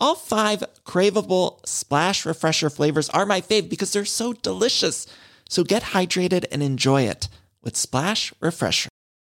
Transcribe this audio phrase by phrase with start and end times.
[0.00, 5.06] All five craveable Splash Refresher flavors are my fave because they're so delicious.
[5.48, 7.28] So get hydrated and enjoy it
[7.62, 8.88] with Splash Refresher.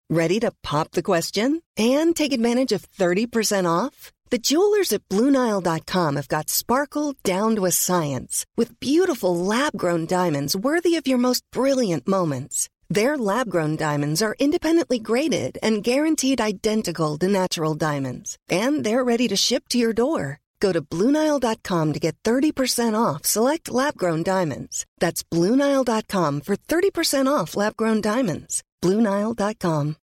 [0.10, 4.12] Ready to pop the question and take advantage of 30% off?
[4.30, 10.06] The jewelers at BlueNile.com have got sparkle down to a science with beautiful lab grown
[10.06, 12.70] diamonds worthy of your most brilliant moments.
[12.90, 19.04] Their lab grown diamonds are independently graded and guaranteed identical to natural diamonds, and they're
[19.04, 20.40] ready to ship to your door.
[20.64, 24.86] Go to Bluenile.com to get 30% off select lab grown diamonds.
[24.98, 28.64] That's Bluenile.com for 30% off lab grown diamonds.
[28.82, 29.98] Bluenile.com.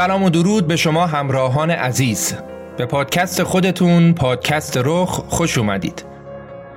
[0.00, 2.34] سلام و درود به شما همراهان عزیز.
[2.76, 6.04] به پادکست خودتون پادکست رخ خوش اومدید.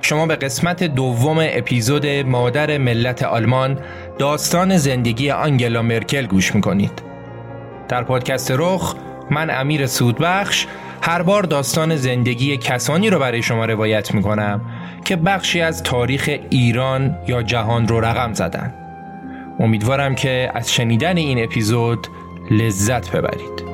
[0.00, 3.78] شما به قسمت دوم اپیزود مادر ملت آلمان
[4.18, 7.02] داستان زندگی آنگلا مرکل گوش می‌کنید.
[7.88, 8.94] در پادکست رخ
[9.30, 10.66] من امیر سودبخش
[11.02, 14.60] هر بار داستان زندگی کسانی رو برای شما روایت می‌کنم
[15.04, 18.74] که بخشی از تاریخ ایران یا جهان رو رقم زدن.
[19.60, 22.06] امیدوارم که از شنیدن این اپیزود
[22.50, 23.73] لذت ببرید.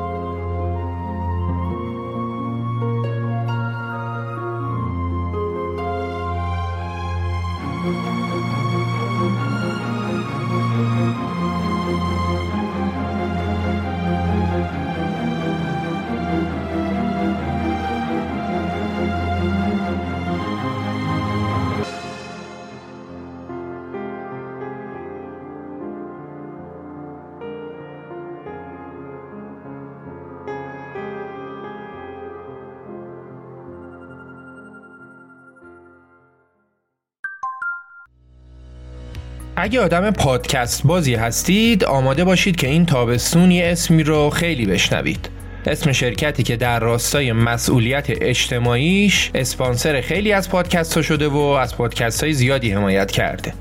[39.60, 45.31] اگه آدم پادکست بازی هستید آماده باشید که این تابستون یه اسمی رو خیلی بشنوید.
[45.66, 51.76] اسم شرکتی که در راستای مسئولیت اجتماعیش اسپانسر خیلی از پادکست ها شده و از
[51.76, 53.53] پادکست های زیادی حمایت کرده.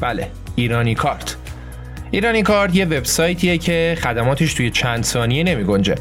[0.00, 1.36] بله ایرانی کارت.
[2.10, 5.94] ایرانی کارت یه وبسایتیه که خدماتش توی چند ثانیه نمی گنجه.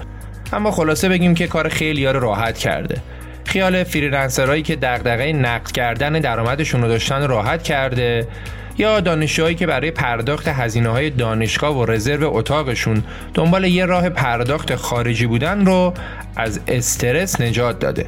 [0.53, 3.01] اما خلاصه بگیم که کار خیلیا رو راحت کرده.
[3.45, 8.27] خیال فریلنسرهایی که دغدغه نقد کردن درآمدشون رو داشتن راحت کرده.
[8.77, 14.75] یا دانشجوهایی که برای پرداخت هزینه های دانشگاه و رزرو اتاقشون دنبال یه راه پرداخت
[14.75, 15.93] خارجی بودن رو
[16.35, 18.07] از استرس نجات داده.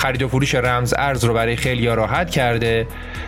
[0.00, 2.86] خرید و فروش رمز ارز رو برای خیلیا راحت کرده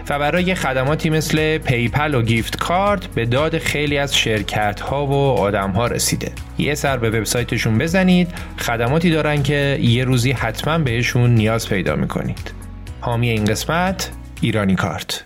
[0.09, 5.15] و برای خدماتی مثل PayPal و gift card به داد خیلی از شرکت ها و
[5.15, 6.33] آدم ها رسیده.
[6.59, 8.29] یه سر به وبسایتشون بزنید
[8.59, 12.53] خدماتی دارن که یه روزی حتما بهشون نیاز پیدا می‌کنید.
[13.01, 14.11] حامی این قسمت
[14.41, 15.25] ایرانی کارت.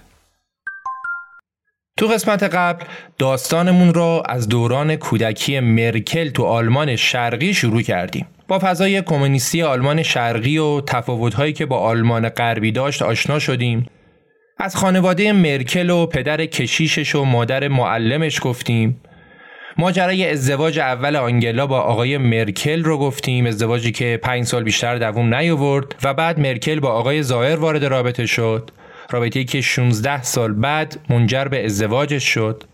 [1.98, 2.84] تو قسمت قبل
[3.18, 8.26] داستانمون رو از دوران کودکی مرکل تو آلمان شرقی شروع کردیم.
[8.48, 13.86] با فضای کمونیستی آلمان شرقی و تفاوت‌هایی که با آلمان غربی داشت آشنا شدیم.
[14.58, 19.00] از خانواده مرکل و پدر کشیشش و مادر معلمش گفتیم.
[19.78, 25.34] ماجرای ازدواج اول آنگلا با آقای مرکل رو گفتیم ازدواجی که پنج سال بیشتر دووم
[25.34, 28.70] نیاورد و بعد مرکل با آقای زایر وارد رابطه شد
[29.10, 32.64] رابطه‌ای که 16 سال بعد منجر به ازدواجش شد.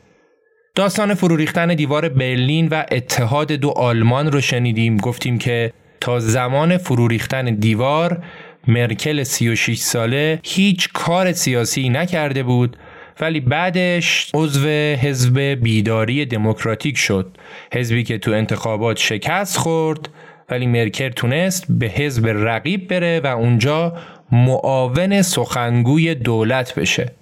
[0.74, 4.96] داستان فرو ریختن دیوار برلین و اتحاد دو آلمان رو شنیدیم.
[4.96, 8.24] گفتیم که تا زمان فرو ریختن دیوار
[8.68, 12.76] مرکل 36 ساله هیچ کار سیاسی نکرده بود
[13.20, 17.36] ولی بعدش عضو حزب بیداری دموکراتیک شد.
[17.72, 20.08] حزبی که تو انتخابات شکست خورد
[20.50, 23.96] ولی مرکل تونست به حزب رقیب بره و اونجا
[24.32, 27.12] معاون سخنگوی دولت بشه.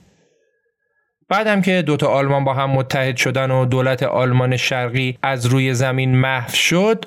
[1.29, 6.17] بعدم که دوتا آلمان با هم متحد شدن و دولت آلمان شرقی از روی زمین
[6.17, 7.05] محو شد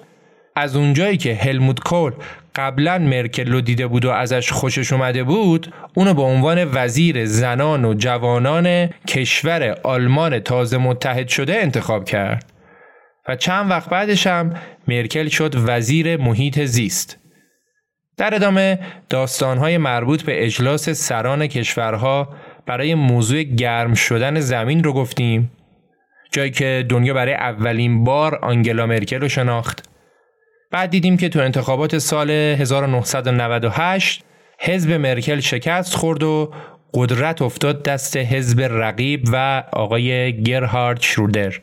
[0.55, 2.11] از اونجایی که هلموت کول
[2.55, 7.85] قبلا مرکل رو دیده بود و ازش خوشش اومده بود اونو به عنوان وزیر زنان
[7.85, 12.51] و جوانان کشور آلمان تازه متحد شده انتخاب کرد.
[13.27, 14.53] و چند وقت بعدش هم
[14.87, 17.22] مرکل شد وزیر محیط زیست.
[18.17, 18.79] در ادامه
[19.09, 22.29] داستانهای مربوط به اجلاس سران کشورها
[22.65, 25.51] برای موضوع گرم شدن زمین رو گفتیم
[26.31, 29.89] جایی که دنیا برای اولین بار آنگلا مرکل رو شناخت.
[30.71, 34.23] بعد دیدیم که تو انتخابات سال 1998
[34.59, 36.53] حزب مرکل شکست خورد و
[36.93, 41.59] قدرت افتاد دست حزب رقیب و آقای گرهارد شرودر.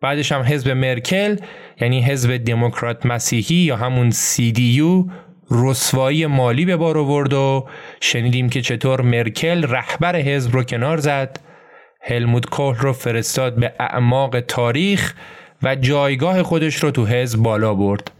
[0.00, 1.36] بعدش هم حزب مرکل
[1.80, 5.10] یعنی حزب دموکرات مسیحی یا همون CDU
[5.54, 7.66] رسوایی مالی به بار آورد و
[8.00, 11.40] شنیدیم که چطور مرکل رهبر حزب رو کنار زد
[12.02, 15.14] هلموت کوهل رو فرستاد به اعماق تاریخ
[15.62, 18.10] و جایگاه خودش رو تو حزب بالا برد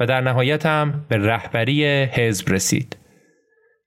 [0.00, 2.96] و در نهایت هم به رهبری حزب رسید.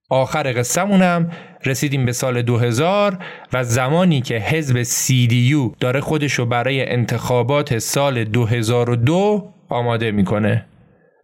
[0.10, 1.32] آخر قصهمونم
[1.66, 3.18] رسیدیم به سال 2000
[3.54, 10.66] و زمانی که حزب CDU داره خودش رو برای انتخابات سال 2002 آماده می‌کنه.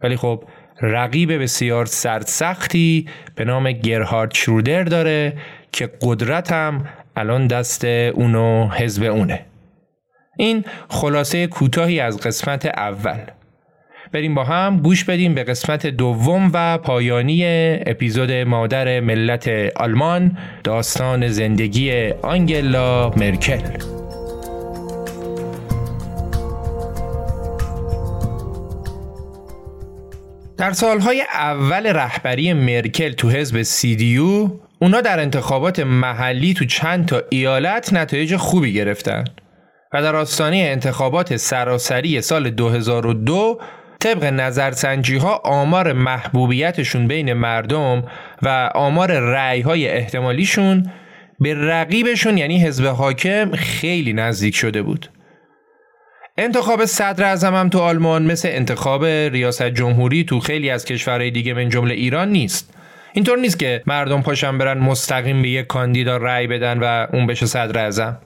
[0.02, 0.44] ولی خب
[0.80, 5.32] رقیب بسیار سردسختی به نام گرهارد شرودر داره
[5.72, 6.84] که قدرت هم
[7.16, 9.46] الان دست اونو حزب اونه.
[10.36, 13.20] این خلاصه کوتاهی از قسمت اول
[14.12, 17.44] بریم با هم گوش بدیم به قسمت دوم و پایانی
[17.86, 23.60] اپیزود مادر ملت آلمان داستان زندگی آنگلا مرکل
[30.62, 37.22] در سالهای اول رهبری مرکل تو حزب CDU اونا در انتخابات محلی تو چند تا
[37.30, 39.24] ایالت نتایج خوبی گرفتن
[39.92, 43.60] و در آستانه انتخابات سراسری سال 2002
[44.00, 48.04] طبق نظرسنجی ها آمار محبوبیتشون بین مردم
[48.42, 50.90] و آمار رعی های احتمالیشون
[51.40, 55.08] به رقیبشون یعنی حزب حاکم خیلی نزدیک شده بود.
[56.36, 61.68] انتخاب صدر اعظم تو آلمان مثل انتخاب ریاست جمهوری تو خیلی از کشورهای دیگه من
[61.68, 62.74] جمله ایران نیست.
[63.12, 67.46] اینطور نیست که مردم پاشن برن مستقیم به یک کاندیدا رأی بدن و اون بشه
[67.46, 68.18] صدر اعظم.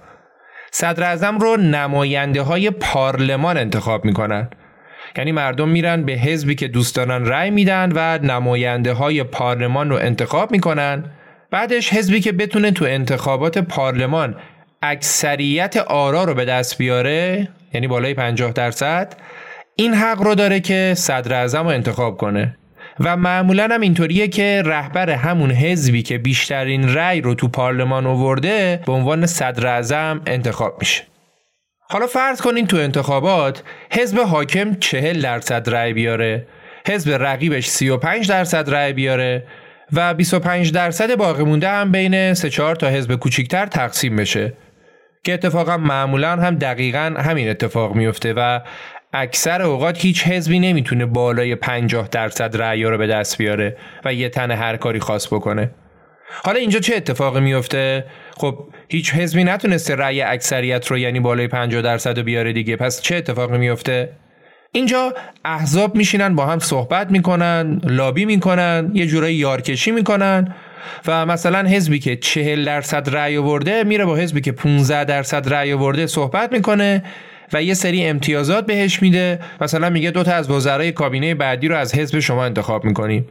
[0.71, 4.51] صدر اعظم رو نماینده های پارلمان انتخاب می‌کنن
[5.17, 9.97] یعنی مردم میرن به حزبی که دوست دارن رأی میدن و نماینده های پارلمان رو
[9.97, 11.05] انتخاب می‌کنن
[11.51, 14.37] بعدش حزبی که بتونه تو انتخابات پارلمان
[14.91, 19.17] اکثریت آرا رو به دست بیاره یعنی بالای 50 درصد
[19.77, 22.57] این حق رو داره که صدر اعظم رو انتخاب کنه.
[23.01, 28.81] و معمولا هم اینطوریه که رهبر همون حزبی که بیشترین رأی رو تو پارلمان آورده
[28.87, 31.03] به عنوان صدر اعظم انتخاب میشه.
[31.91, 33.63] حالا فرض کنین تو انتخابات
[33.93, 36.47] حزب حاکم 40 درصد رأی بیاره
[36.87, 39.47] حزب رقیبش 35 درصد رأی بیاره
[39.93, 44.53] و 25 درصد باقی مونده هم بین 3 4 تا حزب کوچیکتر تقسیم بشه.
[45.27, 48.61] که اتفاقا معمولا هم دقیقا همین اتفاق میفته و
[49.13, 54.29] اکثر اوقات هیچ حزبی نمی‌تونه بالای 50 درصد رأی رو به دست بیاره و یه
[54.29, 55.71] تن هر کاری خاص بکنه.
[56.45, 58.05] حالا اینجا چه اتفاقی میفته
[58.37, 62.77] خب هیچ حزبی نتونسته رأی اکثریت رو یعنی بالای 50 درصد رو بیاره دیگه.
[62.77, 64.09] پس چه اتفاقی میفته
[64.73, 65.15] اینجا
[65.45, 70.55] احزاب میشینن با هم صحبت می‌کنن لابی می‌کنن یه جورایی یارکشی می‌کنن.
[71.07, 75.73] و مثلا حزبی که 40 درصد رأی آورده میره با حزبی که 15 درصد رأی
[75.73, 77.03] آورده صحبت می‌کنه
[77.53, 79.41] و یه سری امتیازات بهش میده.
[79.61, 83.27] مثلا میگه دوتا از وزرای کابینه بعدی رو از حزب شما انتخاب می‌کنیم.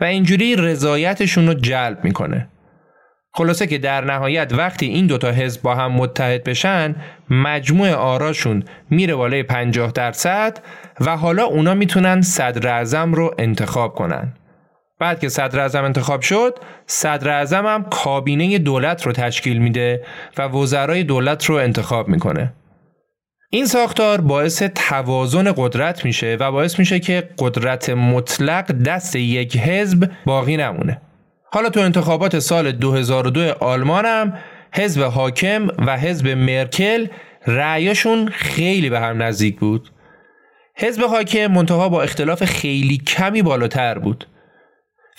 [0.00, 2.48] و اینجوری رضایتشون رو جلب می‌کنه.
[3.32, 6.94] خلاصه که در نهایت وقتی این دوتا حزب با هم متحد بشن
[7.30, 10.58] مجموع آراشون میره بالای 50 درصد
[11.00, 14.32] و حالا اونا می‌تونن صدر اعظم رو انتخاب کنن.
[14.98, 20.04] بعد که صدر اعظم انتخاب شد صدر اعظم هم کابینه دولت رو تشکیل میده
[20.38, 22.52] و وزرای دولت رو انتخاب می‌کنه
[23.50, 30.10] این ساختار باعث توازن قدرت میشه و باعث میشه که قدرت مطلق دست یک حزب
[30.26, 31.00] باقی نمونه
[31.52, 34.38] حالا تو انتخابات سال 2002 آلمان هم
[34.74, 37.06] حزب حاکم و حزب مرکل
[37.46, 39.90] رأیاشون خیلی به هم نزدیک بود.
[40.76, 44.26] حزب حاکم منتها با اختلاف خیلی کمی بالاتر بود.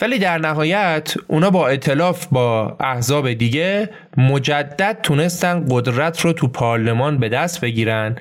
[0.01, 7.17] ولی در نهایت اونا با اطلاف با احزاب دیگه مجدد تونستن قدرت رو تو پارلمان
[7.17, 8.15] به دست بگیرن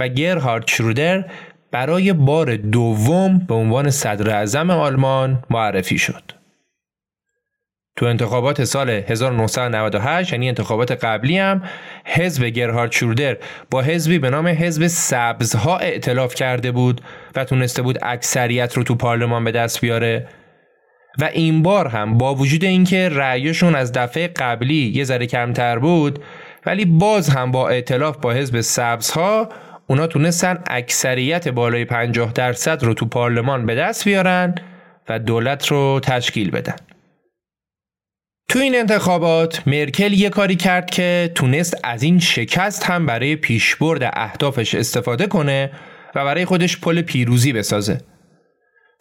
[0.00, 1.24] و گرهارد شرودر
[1.70, 6.32] برای بار دوم به عنوان صدر اعظم آلمان معرفی شد.
[7.96, 11.62] تو انتخابات سال 1998 یعنی انتخابات قبلی هم
[12.04, 13.36] حزب گرهارد شرودر
[13.70, 17.00] با حزبی به نام حزب سبزها ائتلاف کرده بود
[17.36, 20.26] و تونسته بود اکثریت رو تو پارلمان به دست بیاره
[21.18, 26.18] و این بار هم با وجود اینکه رأیشون از دفعه قبلی یه ذره کمتر بود
[26.66, 29.48] ولی باز هم با ائتلاف با حزب سبزها
[29.86, 34.54] اونا تونستن اکثریت بالای 50 درصد رو تو پارلمان به دست بیارن
[35.08, 36.76] و دولت رو تشکیل بدن.
[38.50, 44.10] تو این انتخابات مرکل یه کاری کرد که تونست از این شکست هم برای پیشبرد
[44.12, 45.70] اهدافش استفاده کنه
[46.14, 48.00] و برای خودش پل پیروزی بسازه.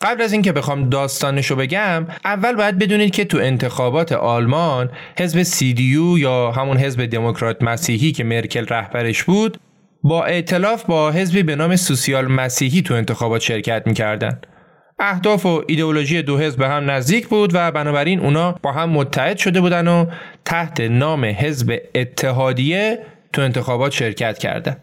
[0.01, 4.89] قبل از اینکه بخوام داستانشو بگم اول باید بدونید که تو انتخابات آلمان
[5.20, 9.58] حزب CDU یا همون حزب دموکرات مسیحی که مرکل رهبرش بود
[10.04, 14.42] با ائتلاف با حزبی به نام سوسیال مسیحی تو انتخابات شرکت می‌کردن
[15.00, 19.38] اهداف و ایدئولوژی دو حزب به هم نزدیک بود و بنابراین اونا با هم متحد
[19.38, 20.06] شده بودن و
[20.46, 23.00] تحت نام حزب اتحادیه
[23.34, 24.82] تو انتخابات شرکت کردند.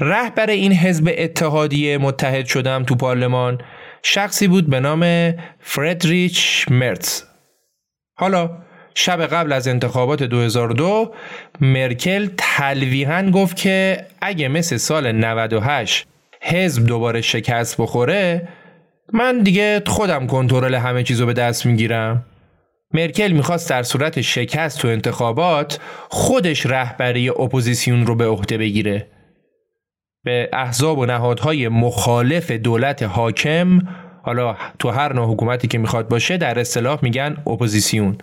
[0.00, 3.58] رهبر این حزب اتحادیه متحد شدم تو پارلمان
[4.06, 7.22] شخصی بود به نام فردریچ مرتز.
[8.16, 8.50] حالا
[8.94, 11.14] شب قبل از انتخابات 2002
[11.60, 16.06] مرکل تلویحا گفت که اگه مثل سال 98
[16.42, 18.48] حزب دوباره شکست بخوره
[19.12, 22.26] من دیگه خودم کنترل همه چیزو به دست می‌گیرم.
[22.94, 29.06] مرکل می‌خواست در صورت شکست تو انتخابات خودش رهبری اپوزیسیون رو به عهده بگیره.
[30.24, 33.78] به احزاب و نهادهای مخالف دولت حاکم
[34.22, 38.18] حالا تو هر نوع حکومتی که می‌خواد باشه در اصطلاح میگن اپوزیسیون.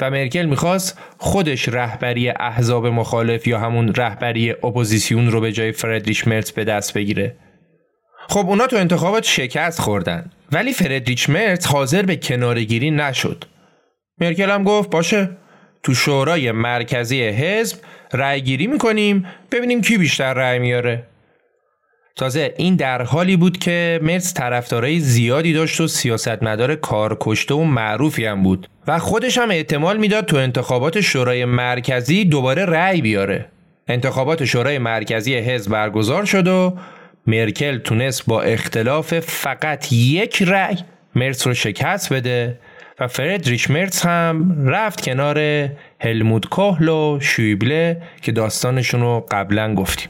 [0.00, 6.26] و مرکل می‌خواست خودش رهبری احزاب مخالف یا همون رهبری اپوزیسیون رو به جای فردریش
[6.26, 7.36] مرتز به دست بگیره.
[8.28, 13.44] خب اونا تو انتخابات شکست خوردن ولی فردریچ مرتز حاضر به کنارگیری نشد.
[14.20, 15.30] مرکل هم گفت باشه
[15.82, 17.78] تو شورای مرکزی حزب
[18.12, 21.02] رأی گیری می‌کنیم ببینیم کی بیشتر رأی میاره.
[22.16, 28.24] تازه این در حالی بود که مرز طرفدارای زیادی داشت و سیاستمدار کارکشته و معروفی
[28.26, 33.46] هم بود و خودش هم احتمال می‌داد تو انتخابات شورای مرکزی دوباره رأی بیاره.
[33.88, 36.76] انتخابات شورای مرکزی حزب برگزار شد و
[37.26, 40.76] مرکل تونست با اختلاف فقط یک رأی
[41.14, 42.58] مرس رو شکست بده
[43.00, 45.68] و فردریش مرتز هم رفت کنار
[46.00, 50.08] هلموت کوهل و شویبله که داستانشون رو قبلا گفتیم.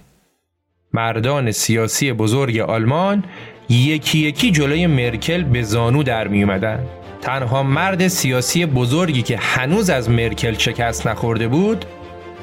[0.97, 3.25] مردان سیاسی بزرگ آلمان
[3.69, 6.79] یکی یکی جلوی مرکل به زانو در می اومدن.
[7.21, 11.85] تنها مرد سیاسی بزرگی که هنوز از مرکل شکست نخورده بود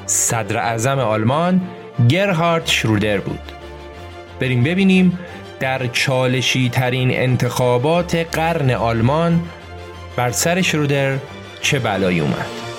[0.06, 1.60] صدر اعظم آلمان
[2.08, 3.40] گرهارد شرودر بود
[4.40, 5.18] بریم ببینیم
[5.60, 9.40] در چالشی ترین انتخابات قرن آلمان
[10.16, 11.16] بر سر شرودر
[11.60, 12.73] چه بلایی اومد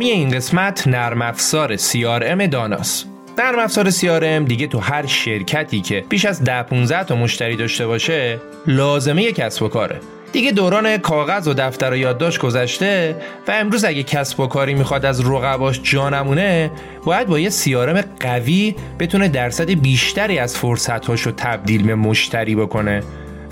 [0.00, 3.04] حامی این قسمت نرم افزار CRM داناس
[3.38, 7.86] نرم افزار CRM دیگه تو هر شرکتی که بیش از 10 15 تا مشتری داشته
[7.86, 10.00] باشه لازمه کسب و کاره.
[10.32, 13.16] دیگه دوران کاغذ و دفتر و یادداشت گذشته
[13.48, 16.70] و امروز اگه کسب و کاری می‌خواد از رقباش جانمونه
[17.04, 23.02] باید با یه سیارم قوی بتونه درصد بیشتری از فرصتهاش رو تبدیل به مشتری بکنه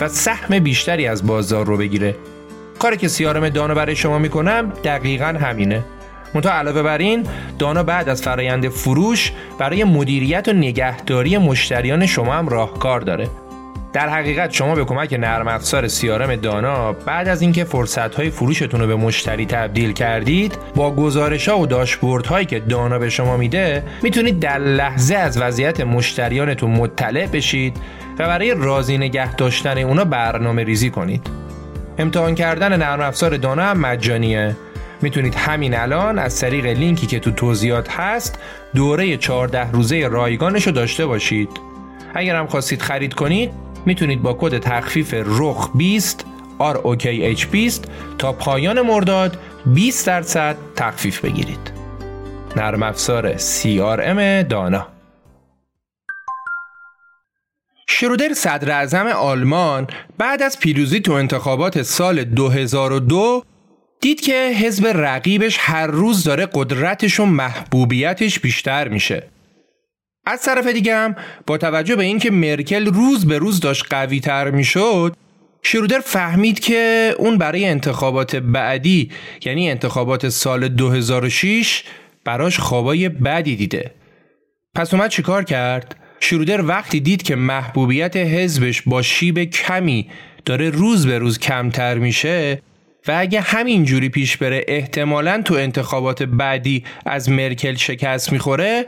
[0.01, 2.15] و سهم بیشتری از بازار رو بگیره.
[2.79, 5.85] کاری که سیارم دانو برای شما می‌کنم دقیقا همینه.
[6.35, 7.27] منتها علاوه بر این
[7.59, 13.29] دانا بعد از فرایند فروش برای مدیریت و نگهداری مشتریان شما هم راهکار داره.
[13.93, 18.81] در حقیقت شما به کمک نرم افزار سیارم دانا بعد از اینکه فرصت های فروشتون
[18.81, 23.37] رو به مشتری تبدیل کردید با گزارش ها و داشبورد هایی که دانا به شما
[23.37, 27.77] میده می‌تونید در لحظه از وضعیت مشتریانتون مطلع بشید
[28.19, 31.27] و برای راضی نگه داشتن اونا برنامه ریزی کنید.
[31.99, 34.57] امتحان کردن نرم افزار دانا هم مجانیه.
[35.03, 38.39] می‌تونید همین الان از طریق لینکی که تو توضیحات هست
[38.75, 41.49] دوره 14 روزه رایگانش رو داشته باشید.
[42.15, 43.51] اگر هم خواستید خرید کنید
[43.87, 46.27] می‌تونید با کد تخفیف رخ 20
[46.59, 47.85] ROKH 20
[48.19, 51.73] تا پایان مرداد 20 درصد تخفیف بگیرید.
[52.57, 54.89] نرم افزار CRM دانا.
[57.89, 59.87] شرودر صدر اعظم آلمان
[60.19, 63.43] بعد از پیروزی تو انتخابات سال 2002
[64.01, 69.23] دید که حزب رقیبش هر روز داره قدرتش و محبوبیتش بیشتر میشه.
[70.27, 74.51] از طرف دیگه هم با توجه به اینکه مرکل روز به روز داشت قوی تر
[74.51, 75.17] می‌شد
[75.63, 79.11] شرودر فهمید که اون برای انتخابات بعدی
[79.45, 81.85] یعنی انتخابات سال 2006
[82.25, 83.91] براش خوابای بدی دیده.
[84.75, 90.11] پس اومد چیکار کرد؟ شرودر وقتی دید که محبوبیت حزبش با شیب کمی
[90.45, 92.63] داره روز به روز کمتر میشه
[93.09, 98.87] و اگه همین جوری پیش بره احتمالا تو انتخابات بعدی از مرکل شکست می‌خوره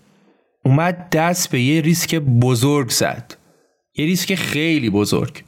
[0.65, 3.35] اومد دست به یه ریسک بزرگ زد.
[3.97, 5.43] یه ریسک خیلی بزرگ.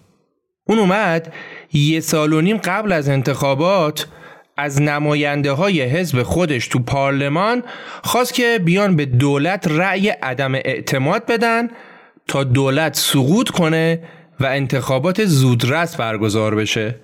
[0.65, 1.33] اون اومد
[1.73, 4.07] یه سال و نیم قبل از انتخابات
[4.57, 7.63] از نماینده های حزب خودش تو پارلمان
[8.03, 11.69] خواست که بیان به دولت رأی عدم اعتماد بدن
[12.29, 14.03] تا دولت سقوط کنه
[14.41, 16.95] و انتخابات زودرس برگزار بشه.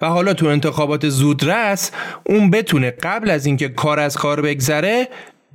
[0.00, 1.90] و حالا تو انتخابات زودرس
[2.24, 5.08] اون بتونه قبل از اینکه کار از کار بگذره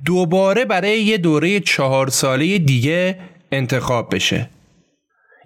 [0.04, 3.18] دوباره برای یه دوره چهار ساله دیگه
[3.52, 4.50] انتخاب بشه.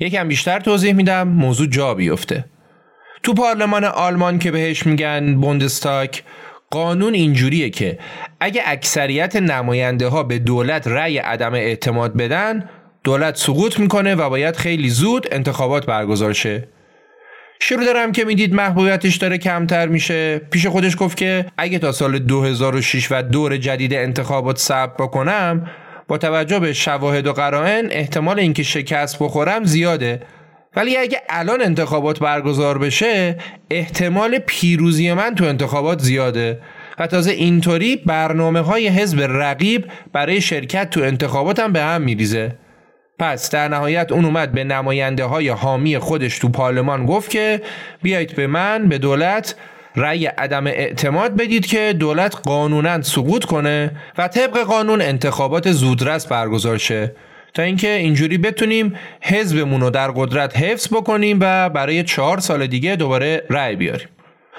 [0.01, 2.45] یکم بیشتر توضیح میدم موضوع جا بیفته.
[3.23, 6.23] تو پارلمان آلمان که بهش میگن بوندستاک
[6.71, 7.99] قانون اینجوریه که
[8.41, 12.69] اگه اکثریت نماینده ها به دولت رأی عدم اعتماد بدن
[13.05, 16.69] دولت سقوط می‌کنه و باید خیلی زود انتخابات برگزار شه.
[17.61, 20.39] شروع دارم که می‌دید محبوبیتش داره کمتر میشه.
[20.39, 25.71] پیش خودش گفت که اگه تا سال 2006 و دور جدید انتخابات ثبت بکنم
[26.09, 30.23] با توجه به شواهد و قرائن احتمال اینکه شکست بخورم زیاده.
[30.77, 33.37] ولی اگه الان انتخابات برگزار بشه
[33.71, 36.61] احتمال پیروزی من تو انتخابات زیاده.
[36.99, 42.59] و تازه اینطوری برنامه های حزب رقیب برای شرکت تو انتخابات هم به هم میریزه.
[43.19, 47.63] پس در نهایت اون اومد به نماینده های حامی خودش تو پارلمان گفت که
[48.03, 49.55] بیایید به من به دولت
[49.97, 56.79] رأی عدم اعتماد بدید که دولت قانونا سقوط کنه و طبق قانون انتخابات زودرس برگزار
[56.79, 57.13] شه.
[57.55, 62.97] تا اینکه اینجوری بتونیم حزبمون رو در قدرت حفظ بکنیم و برای چهار سال دیگه
[62.97, 64.09] دوباره رأی بیاریم.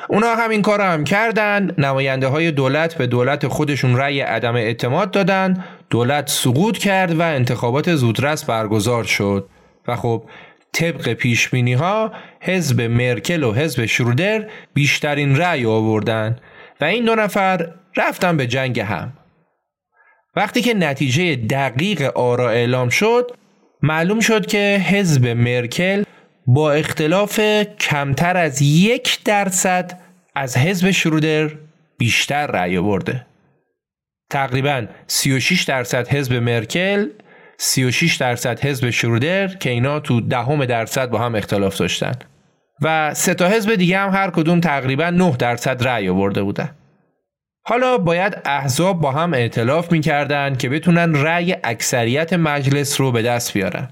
[0.09, 1.71] اونا همین کار هم کردن.
[1.77, 5.63] نماینده های دولت به دولت خودشون رأی عدم اعتماد دادن.
[5.89, 9.49] دولت سقوط کرد و انتخابات زودرس برگزار شد.
[9.87, 10.23] و خب
[10.73, 16.39] طبق پیش ها حزب مرکل و حزب شرودر بیشترین رأی آوردن
[16.81, 19.13] و این دو نفر رفتن به جنگ هم.
[20.35, 23.31] وقتی که نتیجه دقیق آرا اعلام شد
[23.83, 26.03] معلوم شد که حزب مرکل
[26.47, 27.39] با اختلاف
[27.79, 29.99] کمتر از یک درصد
[30.35, 31.51] از حزب شرودر
[31.97, 33.26] بیشتر رأی برده
[34.29, 37.07] تقریبا 36 درصد حزب مرکل
[37.57, 42.11] 36 درصد حزب شرودر که اینا تو دهم درصد با هم اختلاف داشتن.
[42.81, 46.69] و سه تا حزب دیگه هم هر کدوم تقریبا 9 درصد رأی آورده بودن.
[47.65, 53.53] حالا باید احزاب با هم ائتلاف می‌کردن که بتونن رأی اکثریت مجلس رو به دست
[53.53, 53.89] بیارن.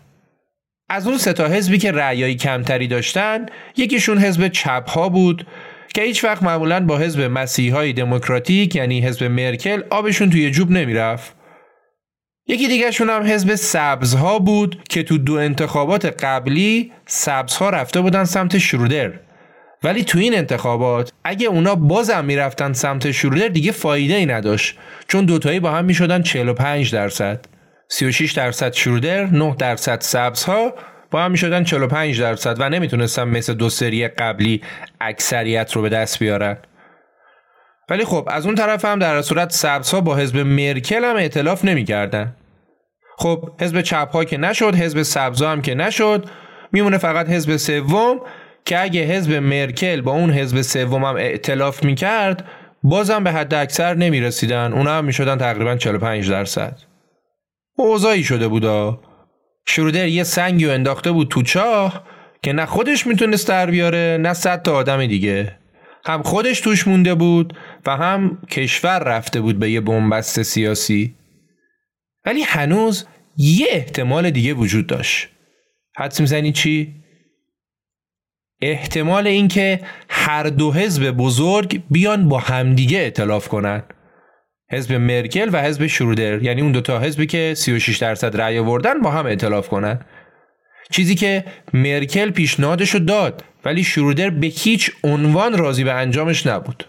[0.89, 3.45] از اون سه تا حزبی که رأیای کمتری داشتن
[3.77, 5.47] یکیشون حزب چپ ها بود
[5.95, 11.35] که هیچ وقت معمولا با حزب مسیحای دموکراتیک یعنی حزب مرکل آبشون توی جوب نمی‌رفت.
[12.47, 18.57] یکی دیگرشون هم حزب سبزها بود که تو دو انتخابات قبلی سبزها رفته بودن سمت
[18.57, 19.13] شرودر.
[19.83, 24.77] ولی تو این انتخابات اگه اونا بازم می‌رفتن سمت شرودر دیگه فایده ای نداشت
[25.07, 27.45] چون دوتایی با هم می‌شدن 45 درصد.
[27.89, 30.73] 36 درصد شرودر 9 درصد سبزها
[31.15, 34.61] با هم می‌شدن 45 درصد و نمی‌تونستن مثل دو سری قبلی
[35.01, 36.57] اکثریت رو به دست بیارن.
[37.89, 42.35] ولی خب از اون طرف هم در صورت سبزها با حزب مرکل هم اعتلاف نمی‌کردن.
[43.17, 46.29] خب حزب چپ ها که نشد حزب سبزا هم که نشد
[46.71, 48.19] میمونه فقط حزب سوم
[48.65, 52.45] که اگه حزب مرکل با اون حزب سوم هم اعتلاف می‌کرد
[52.83, 56.79] بازم به حد اکثر نمی رسیدن اونا هم می‌شدن تقریبا 45 درصد.
[57.77, 58.99] اوضاعی شده بودا
[59.67, 62.03] شرودر یه سنگی انداخته بود تو چاه
[62.43, 65.57] که نه خودش می‌تونست در بیاره نه صد تا آدم دیگه.
[66.05, 71.15] هم خودش توش مونده بود و هم کشور رفته بود به یه بنبست سیاسی.
[72.25, 73.05] ولی هنوز
[73.37, 75.27] یه احتمال دیگه وجود داشت.
[75.97, 76.93] حدس می‌زنی چی؟
[78.61, 83.83] احتمال اینکه هر دو حزب بزرگ بیان با همدیگه اطلاف کنن.
[84.71, 86.43] حزب مرکل و حزب شرودر.
[86.43, 89.99] یعنی اون دوتا حزبی که 36 درصد رأی آوردن با هم اطلاف کنن.
[90.91, 96.85] چیزی که مرکل پیشنهادشو داد ولی شرودر به هیچ عنوان راضی به انجامش نبود.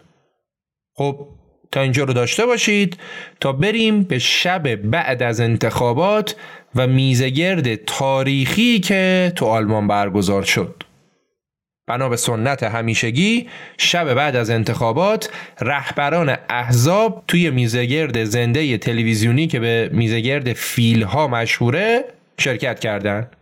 [0.95, 1.29] خب
[1.73, 2.97] تا اینجا رو داشته باشید
[3.41, 6.37] تا بریم به شب بعد از انتخابات
[6.75, 10.83] و میزگرد تاریخی که تو آلمان برگزار شد.
[11.87, 19.61] بنا به سنت همیشگی شب بعد از انتخابات رهبران احزاب توی میزگرد زنده تلویزیونی که
[19.61, 22.05] به میزگرد فیل ها مشهوره
[22.39, 23.37] شرکت کردند.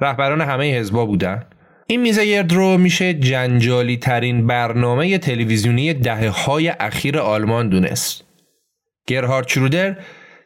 [0.00, 1.46] رهبران همه حزبا بودن
[1.86, 8.24] این میزگرد رو میشه جنجالی ترین برنامه تلویزیونی دهه های اخیر آلمان دونست
[9.06, 9.96] گرهارد شرودر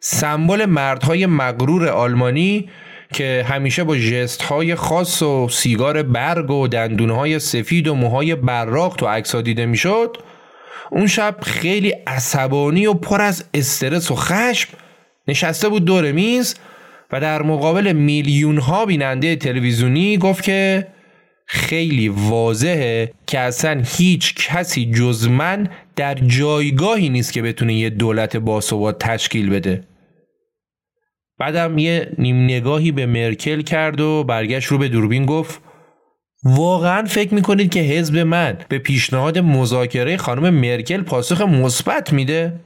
[0.01, 2.71] سمبل مردهای مغرور آلمانی
[3.13, 8.35] که همیشه با جست های خاص و سیگار برگ و دندون های سفید و موهای
[8.35, 10.17] براق تو عکس دیده می‌شد
[10.91, 14.71] اون شب خیلی عصبانی و پر از استرس و خشم
[15.29, 16.55] نشسته بود دور میز
[17.13, 20.87] و در مقابل میلیون ها بیننده تلویزیونی گفت که
[21.47, 28.37] خیلی واضحه که اصلا هیچ کسی جز من در جایگاهی نیست که بتونه یه دولت
[28.37, 29.81] باثبات تشکیل بده.
[31.39, 35.61] بعدم یه نیم نگاهی به مرکل کرد و برگشت رو به دوربین گفت
[36.45, 42.61] واقعا فکر می‌کنید که حزب من به پیشنهاد مذاکره خانم مرکل پاسخ مثبت میده؟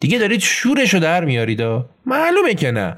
[0.00, 1.60] دیگه دارید شورشو در میارید
[2.06, 2.96] معلومه که نه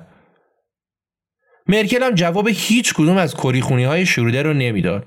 [1.67, 5.07] مرکل هم جواب هیچ کدوم از کریخونی های شروده رو نمی‌داد.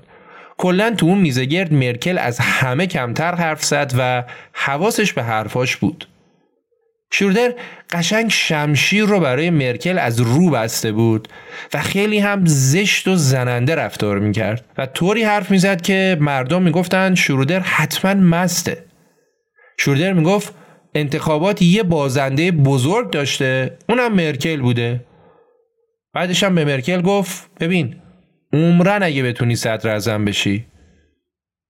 [0.58, 6.08] کلا تو اون میزگرد مرکل از همه کمتر حرف زد و حواسش به حرفاش بود.
[7.12, 7.54] شرودر
[7.90, 11.28] قشنگ شمشیر رو برای مرکل از رو بسته بود
[11.74, 17.16] و خیلی هم زشت و زننده رفتار می‌کرد و طوری حرف می‌زد که مردم می‌گفتند
[17.16, 18.84] شرودر حتما مسته.
[19.78, 20.54] شرودر می‌گفت
[20.94, 25.04] انتخابات یه بازنده بزرگ داشته اونم مرکل بوده
[26.14, 27.96] بعدش هم به مرکل گفت ببین
[28.52, 30.66] عمرن اگه بتونی صدر ازم بشی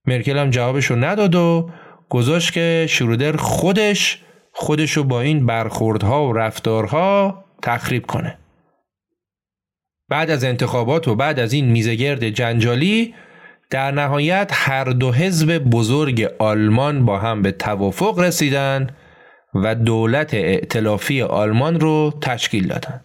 [0.07, 1.71] مرکل هم جوابشو نداد و
[2.09, 4.23] گذاشت که شرودر خودش
[4.61, 8.39] خودشو با این برخوردها و رفتارها تخریب کنه
[10.09, 13.15] بعد از انتخابات و بعد از این میزگرد جنجالی
[13.71, 18.91] در نهایت هر دو حزب بزرگ آلمان با هم به توافق رسیدن
[19.55, 23.05] و دولت ائتلافی آلمان رو تشکیل دادند.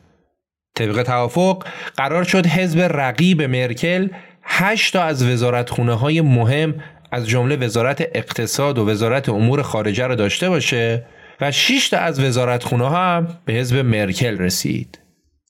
[0.75, 1.65] طبق توافق
[1.97, 4.07] قرار شد حزب رقیب مرکل
[4.43, 6.75] هشت تا از وزارتخونه های مهم
[7.11, 11.05] از جمله وزارت اقتصاد و وزارت امور خارجه را داشته باشه
[11.41, 14.99] و 6 تا از وزارتخونه ها هم به حزب مرکل رسید.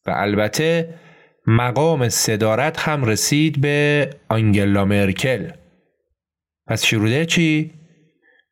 [0.06, 0.90] و البته
[1.48, 5.50] مقام صدارت هم رسید به آنگلا مرکل.
[6.68, 7.72] پس شرودر چی؟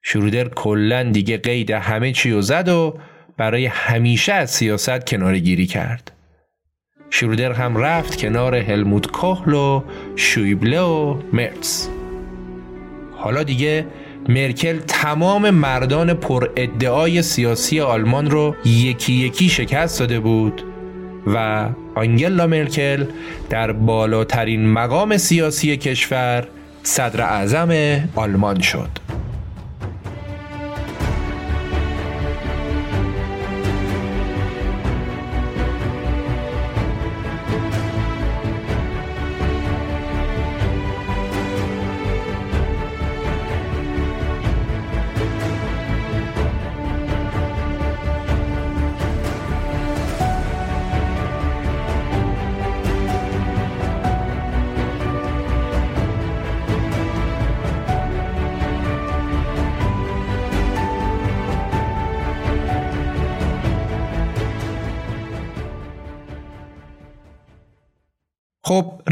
[0.04, 3.00] شرودر کلا دیگه قید همه چی رو زد و
[3.38, 6.12] برای همیشه از سیاست کناره گیری کرد.
[7.10, 9.84] شرودر هم رفت کنار هلموت کوهل و
[10.16, 11.88] شویبله و مرتز.
[13.12, 13.86] حالا دیگه
[14.30, 20.64] مرکل تمام مردان پر ادعای سیاسی آلمان رو یکی یکی شکست داده بود
[21.28, 23.06] و آنگلا مرکل
[23.50, 26.48] در بالاترین مقام سیاسی کشور
[26.84, 28.90] صدر اعظم آلمان شد.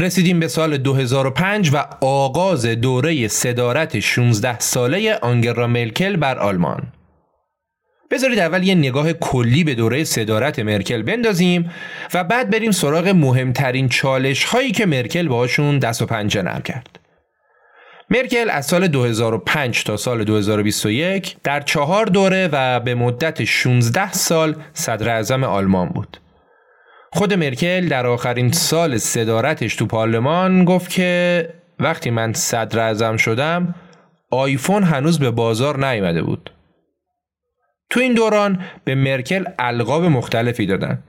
[0.02, 6.82] رسیدیم به سال 2005 و آغاز دوره صدارت 16 ساله آنگرا مرکل بر آلمان.
[8.10, 11.70] بذارید اول یه نگاه کلی به دوره صدارت مرکل بندازیم
[12.14, 16.98] و بعد بریم سراغ مهمترین چالش هایی که مرکل باشون دست و پنجه نرم کرد.
[18.10, 24.54] مرکل از سال 2005 تا سال 2021 در چهار دوره و به مدت 16 سال
[24.72, 26.21] صدر اعظم آلمان بود.
[27.14, 31.48] خود مرکل در آخرین سال صدارتش تو پارلمان گفت که
[31.78, 33.74] وقتی من صدر اعظم شدم
[34.30, 36.50] آیفون هنوز به بازار نیامده بود.
[37.90, 41.02] تو این دوران به مرکل القاب مختلفی دادن.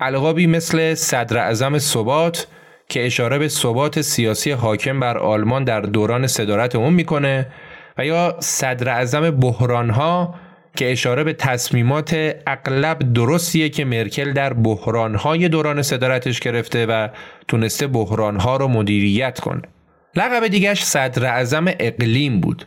[0.00, 2.46] القابی مثل صدر اعظم ثبات
[2.88, 7.46] که اشاره به ثبات سیاسی حاکم بر آلمان در دوران صدارت اون می‌کنه
[7.98, 10.34] و یا صدر اعظم بحران ها
[10.76, 17.08] که اشاره به تصمیمات اغلب درستیه که مرکل در بحرانهای دوران صدارتش گرفته و
[17.48, 19.62] تونسته بحرانها رو مدیریت کنه.
[20.16, 22.66] لقب دیگرش صدر اعظم اقلیم بود.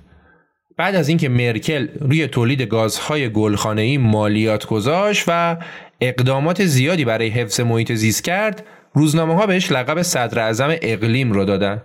[0.77, 5.57] بعد از اینکه مرکل روی تولید گازهای گلخانه‌ای مالیات گذاشت و
[6.01, 11.45] اقدامات زیادی برای حفظ محیط زیست کرد، روزنامه ها بهش لقب صدر اعظم اقلیم رو
[11.45, 11.81] دادن.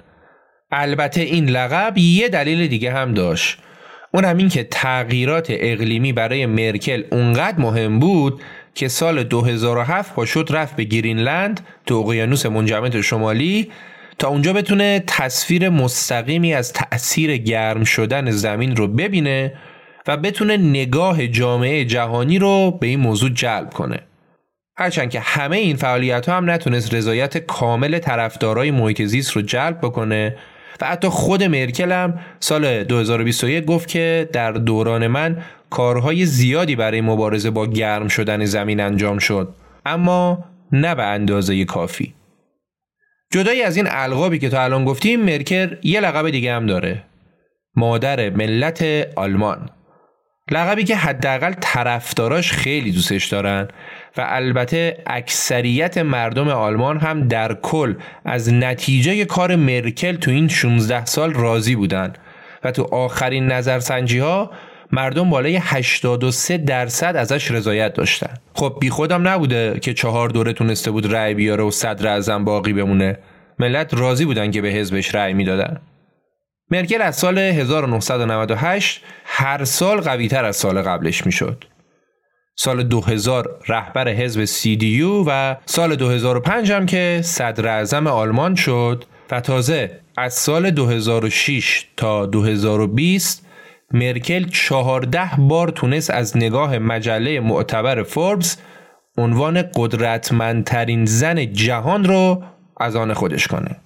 [0.73, 3.59] البته این لقب یه دلیل دیگه هم داشت.
[4.13, 8.43] اون هم این که تغییرات اقلیمی برای مرکل اونقدر مهم بود
[8.75, 13.71] که سال 2007 پا شد رفت به گرینلند تو اقیانوس منجمد شمالی
[14.19, 19.53] تا اونجا بتونه تصویر مستقیمی از تأثیر گرم شدن زمین رو ببینه
[20.07, 24.01] و بتونه نگاه جامعه جهانی رو به این موضوع جلب کنه.
[24.77, 29.79] هرچند که همه این فعالیت ها هم نتونست رضایت کامل طرفدارای محیط زیست رو جلب
[29.79, 30.37] بکنه
[30.81, 37.01] و حتی خود مرکل هم سال 2021 گفت که در دوران من کارهای زیادی برای
[37.01, 39.55] مبارزه با گرم شدن زمین انجام شد
[39.87, 42.15] اما نه به اندازه کافی.
[43.33, 47.03] جدایی از این القابی که تا الان گفتیم مرکل یه لقب دیگه هم داره.
[47.77, 48.85] مادر ملت
[49.17, 49.71] آلمان.
[50.51, 53.69] لقبی که حداقل طرفداراش خیلی دوستش دارن.
[54.17, 57.95] و البته اکثریت مردم آلمان هم در کل
[58.25, 62.13] از نتیجه کار مرکل تو این 16 سال راضی بودن
[62.65, 64.51] و تو آخرین نظرسنجی ها
[64.93, 68.35] مردم بالای 83 درصد ازش رضایت داشتن.
[68.55, 72.73] خب بی خودم نبوده که چهار دوره تونسته بود رأی بیاره و صدر اعظم باقی
[72.73, 73.19] بمونه.
[73.59, 75.81] ملت راضی بودن که به حزبش رأی می‌دادن.
[76.71, 81.65] مرکل از سال 1998 هر سال قویتر از سال قبلش می‌شد.
[82.63, 89.41] سال 2000 رهبر حزب CDU و سال 2005 هم که صدر اعظم آلمان شد و
[89.41, 93.47] تازه از سال 2006 تا 2020
[93.93, 98.57] مرکل 14 بار تونست از نگاه مجله معتبر فوربس
[99.19, 102.43] عنوان قدرتمندترین زن جهان رو
[102.81, 103.77] از آن خودش کنه.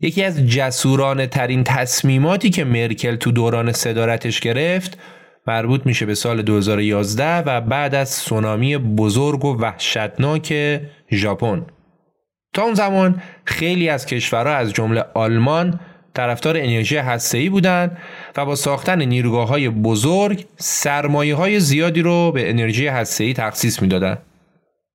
[0.00, 4.98] یکی از جسورانه ترین تصمیماتی که مرکل تو دوران صدارتش گرفت
[5.46, 10.80] مربوط میشه به سال 2011 و بعد از سونامی بزرگ و وحشتناک
[11.12, 11.66] ژاپن.
[12.52, 15.80] تا اون زمان خیلی از کشورها از جمله آلمان
[16.14, 17.98] طرفدار انرژی هسته‌ای بودند
[18.36, 24.18] و با ساختن نیروگاه های بزرگ سرمایه های زیادی رو به انرژی هسته‌ای تخصیص می‌دادند.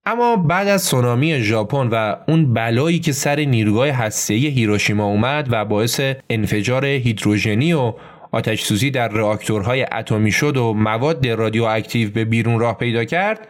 [0.05, 5.65] اما بعد از سونامی ژاپن و اون بلایی که سر نیروگاه هسته‌ای هیروشیما اومد و
[5.65, 7.93] باعث انفجار هیدروژنی و
[8.31, 13.47] آتش سوزی در راکتورهای اتمی شد و مواد رادیواکتیو به بیرون راه پیدا کرد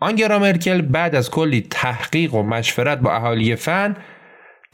[0.00, 3.96] آنگرا مرکل بعد از کلی تحقیق و مشورت با اهالی فن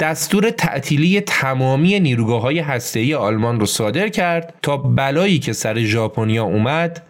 [0.00, 6.44] دستور تعطیلی تمامی نیروگاه های هسته‌ای آلمان رو صادر کرد تا بلایی که سر ژاپنیا
[6.44, 7.06] اومد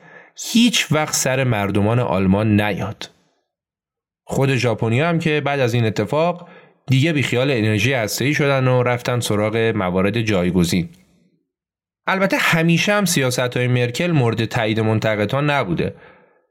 [0.53, 3.11] هیچ وقت سر مردمان آلمان نیاد.
[4.25, 6.49] خود ژاپنیا هم که بعد از این اتفاق
[6.87, 10.89] دیگه بیخیال انرژی هسته‌ای شدن و رفتن سراغ موارد جایگزین.
[12.07, 15.95] البته همیشه هم سیاست های مرکل مورد تایید منتقدان نبوده.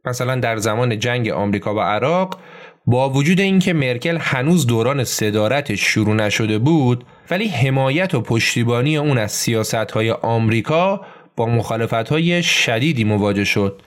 [0.06, 2.40] مثلا در زمان جنگ آمریکا و عراق
[2.88, 9.18] با وجود اینکه مرکل هنوز دوران صدارتش شروع نشده بود ولی حمایت و پشتیبانی اون
[9.18, 11.02] از سیاست های آمریکا
[11.36, 13.82] با مخالفت های شدیدی مواجه شد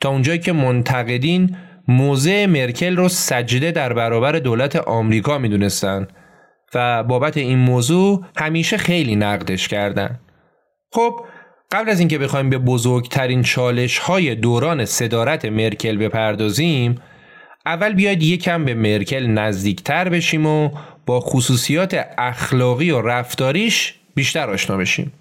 [0.00, 1.56] تا اونجایی که منتقدین
[1.88, 6.08] موضع مرکل رو سجده در برابر دولت آمریکا می‌دونستن
[6.74, 10.18] و بابت این موضوع همیشه خیلی نقدش کردن.
[10.94, 11.20] خب
[11.72, 17.00] قبل از اینکه بخوایم به بزرگترین چالش های دوران صدارت مرکل بپردازیم
[17.66, 20.70] اول بیاید یکم به مرکل نزدیکتر بشیم و
[21.06, 25.12] با خصوصیات اخلاقی و رفتاریش بیشتر آشنا بشیم.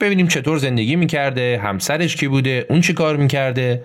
[0.00, 3.84] ببینیم چطور زندگی می‌کرده همسرش کی بوده اون چی کار می‌کرده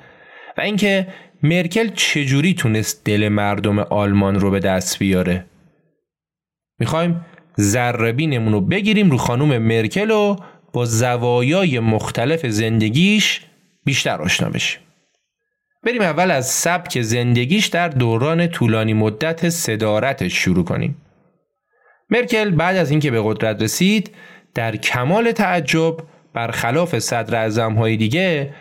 [0.58, 1.08] و اینکه
[1.44, 5.46] مرکل چجوری تونست دل مردم آلمان رو به دست بیاره.
[6.80, 7.26] می‌خوایم
[7.60, 10.36] ذربینمون رو بگیریم رو خانوم مرکل و
[10.74, 13.42] با زوایای مختلف زندگیش
[13.86, 14.82] بیشتر آشنا بشیم
[15.84, 20.98] بریم اول از سبک زندگیش در دوران طولانی مدت صدارتش شروع کنیم
[22.10, 24.12] مرکل بعد از اینکه به قدرت رسید
[24.54, 25.98] در کمال تعجب
[26.34, 28.54] برخلاف صدر های دیگه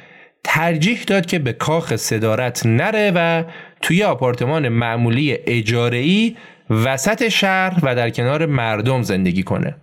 [0.44, 3.44] ترجیح داد که به کاخ صدارت نره و
[3.82, 6.36] توی آپارتمان معمولی اجاره‌ای
[6.70, 9.74] وسط شهر و در کنار مردم زندگی کنه.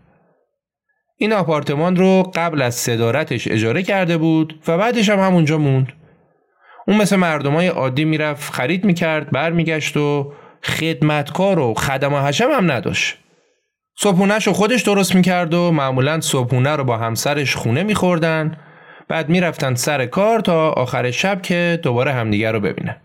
[1.22, 5.94] این آپارتمان رو قبل از صدارتش اجاره کرده بود و بعدش هم همونجا موند.
[6.88, 13.18] اون مثل مردمای عادی می‌رفت خرید می‌کرد برمیگشت و خدمتکار و خدم حشم هم نداشت.
[13.98, 18.58] صبحونهش رو خودش درست می‌کرد و معمولا صبحونه رو با همسرش خونه میخوردن.
[19.08, 22.96] بعد می‌رفتن سر کار تا آخر شب که دوباره همدیگر رو ببینن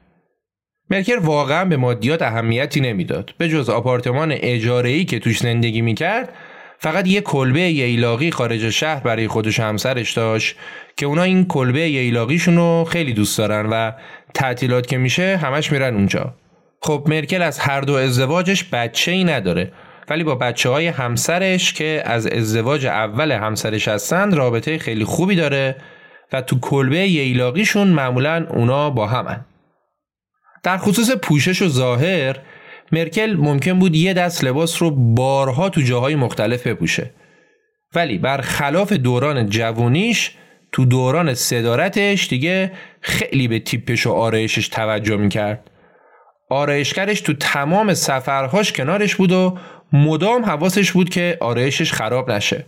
[0.91, 3.35] مرکل واقعا به مادیات اهمیتی نمی‌داد.
[3.39, 6.29] به جز آپارتمان اجاره‌ای که توش زندگی می‌کرد
[6.79, 10.57] فقط یه کلبه ییلاقی خارج شهر برای خودش همسرش داشت
[10.97, 13.93] که اونا این کلبه ییلاقیشون رو خیلی دوست دارن و
[14.35, 16.35] تعطیلات که میشه همش میرن اونجا.
[16.83, 19.73] خب مرکل از هر دو ازدواجش بچه ای نداره
[20.09, 25.77] ولی با بچه های همسرش که از ازدواج اول همسرش هستند رابطه خیلی خوبی داره
[26.33, 29.45] و تو کلبه ییلاقیشون معمولا اونا با همن.
[30.63, 32.37] در خصوص پوشش و ظاهر
[32.95, 37.11] مرکل ممکن بود یه دست لباس رو بارها تو جاهای مختلف بپوشه.
[37.95, 40.31] ولی برخلاف دوران جوونیش
[40.73, 45.71] تو دوران صدارتش دیگه خیلی به تیپش و آرایشش توجه می‌کرد.
[46.51, 49.59] آرایشگرش تو تمام سفرهاش کنارش بود و
[49.93, 52.65] مدام حواسش بود که آرایشش خراب نشه.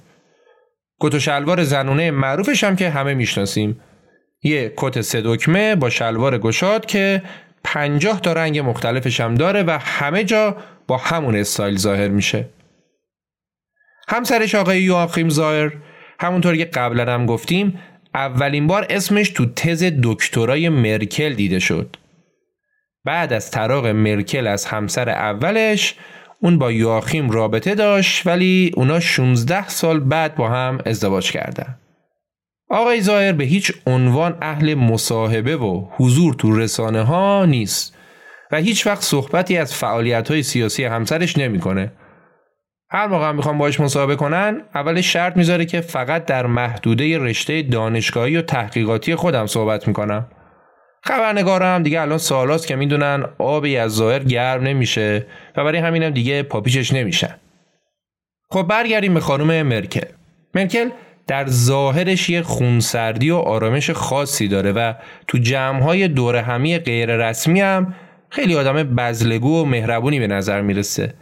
[1.01, 3.81] کت و شلوار زنونه معروفش هم که همه می‌شناسیم.
[4.43, 7.23] یه کت سه دکمه با شلوار گشاد که
[7.67, 12.49] پنجاه تا رنگ مختلفش هم داره و همه جا با همون استایل ظاهر میشه.
[14.09, 15.73] همسرش آقای یواخیم ظاهر
[16.21, 17.79] همونطور که قبلا هم گفتیم
[18.15, 21.97] اولین بار اسمش تو تز دکترای مرکل دیده شد.
[23.05, 25.95] بعد از طراق مرکل از همسر اولش
[26.41, 31.79] اون با یواخیم رابطه داشت ولی اونا 16 سال بعد با هم ازدواج کردن.
[32.71, 37.99] آقای زایر به هیچ عنوان اهل مصاحبه و حضور تو رسانه ها نیست
[38.53, 41.93] و هیچ وقت صحبتی از فعالیت های سیاسی همسرش نمی‌کنه.
[42.91, 48.37] هر موقع می‌خوام باش مصاحبه کنن اول شرط می‌ذاره که فقط در محدوده رشته دانشگاهی
[48.37, 50.29] و تحقیقاتی خودم صحبت می‌کنم.
[51.03, 55.27] خبرنگارم دیگه الان سالاست که می‌دونن آبی از ظاهر گرم نمیشه
[55.57, 57.35] و برای همینم دیگه پاپیچش نمیشن.
[58.51, 60.09] خب برگردیم به خانم مرکل.
[60.55, 60.89] مرکل
[61.27, 64.93] در ظاهرش یه خونسردی و آرامش خاصی داره و
[65.29, 67.95] تو جمعهای دور همی غیر رسمی هم
[68.31, 71.15] خیلی آدم بزلگو و مهربونی به نظر می‌رسه.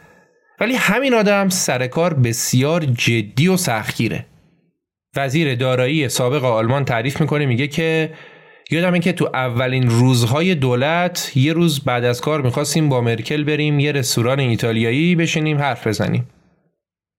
[0.61, 4.27] ولی همین آدم سر کار بسیار جدی و سختگیره.
[5.17, 8.13] وزیر دارایی سابق آلمان تعریف می‌کنه میگه که
[8.71, 13.81] یادمه که تو اولین روزهای دولت یه روز بعد از کار می‌خواستیم با مرکل بریم
[13.81, 16.29] یه رستوران ایتالیایی بشینیم حرف بزنیم.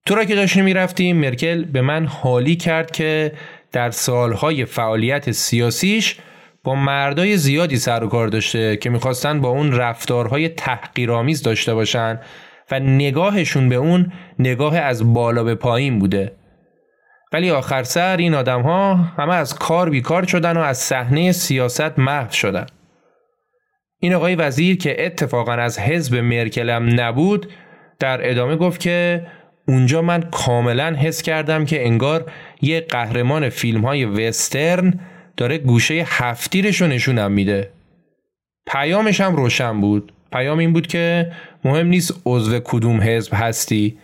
[0.05, 3.31] تو را که داشتیم می‌رفتیم مرکل به من حالی کرد که
[3.71, 6.17] در سالهای فعالیت سیاسیش
[6.63, 12.19] با مردای زیادی سر و کار داشته که می‌خواستن با اون رفتارهای تحقیرآمیز داشته باشن
[12.71, 16.31] و نگاهشون به اون نگاه از بالا به پایین بوده.
[17.33, 21.99] ولی آخر سر این آدم ها همه از کار بیکار شدن و از صحنه سیاست
[21.99, 22.65] محو شدن.
[23.99, 27.51] این آقای وزیر که اتفاقا از حزب مرکلم نبود
[27.99, 29.25] در ادامه گفت که
[29.67, 34.99] اونجا من کاملا حس کردم که انگار یه قهرمان فیلم های وسترن
[35.37, 37.71] داره گوشه هفتیرش رو نشونم میده.
[38.67, 40.11] پیامش هم روشن بود.
[40.31, 41.31] پیام این بود که
[41.65, 43.97] مهم نیست عضو کدوم حزب هستی.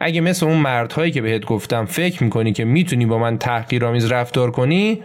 [0.00, 4.50] اگه مثل اون مردهایی که بهت گفتم فکر می‌کنی که می‌تونی با من تحقیرآمیز رفتار
[4.50, 5.02] کنی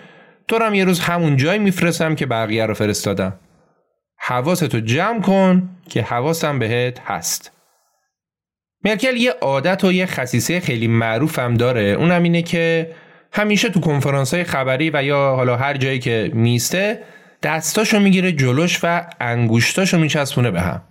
[0.47, 3.33] تو هم یه روز همون جای میفرستم که بقیه رو فرستادم.
[4.17, 7.56] حواستو جمع کن که حواسم بهت هست.
[8.87, 11.81] مرکل یه عادت و یه خصیصه خیلی معروف هم داره.
[11.81, 12.91] اونم اینه که
[13.31, 17.01] همیشه تو کنفرانس های خبری و یا حالا هر جایی که میسته
[17.43, 20.81] دستاشو می‌گیره جلوش و انگوشتاشو میچسبونه به هم.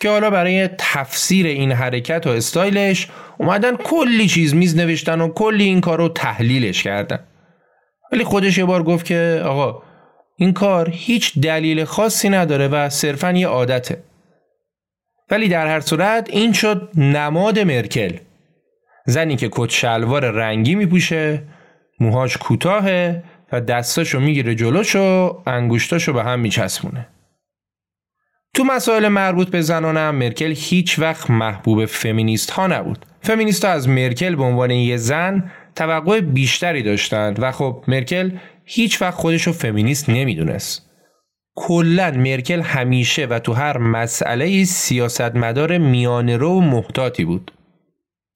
[0.00, 5.64] که حالا برای تفسیر این حرکت و استایلش اومدن کلی چیز میز نوشتن و کلی
[5.64, 7.18] این کار رو تحلیلش کردن.
[8.12, 9.82] ولی خودش یه بار گفت که آقا
[10.36, 14.02] این کار هیچ دلیل خاصی نداره و صرفا یه عادته.
[15.30, 18.16] ولی در هر صورت این شد نماد مرکل.
[19.06, 21.42] زنی که کت شلوار رنگی میپوشه
[22.00, 27.06] موهاش کوتاهه و دستاشو می‌گیره جلوش و انگوشتاشو به هم میچسبونه.
[28.54, 33.06] تو مسائل مربوط به زنانم مرکل هیچ وقت محبوب فمینیست ها نبود.
[33.22, 38.30] فمینیست ها از مرکل به عنوان یه زن توقع بیشتری داشتند و خب مرکل
[38.64, 40.93] هیچ وقت خودشو فمینیست نمی‌دونست.
[41.54, 47.50] کلا مرکل همیشه و تو هر مسئله سیاستمدار میانه رو و محتاطی بود.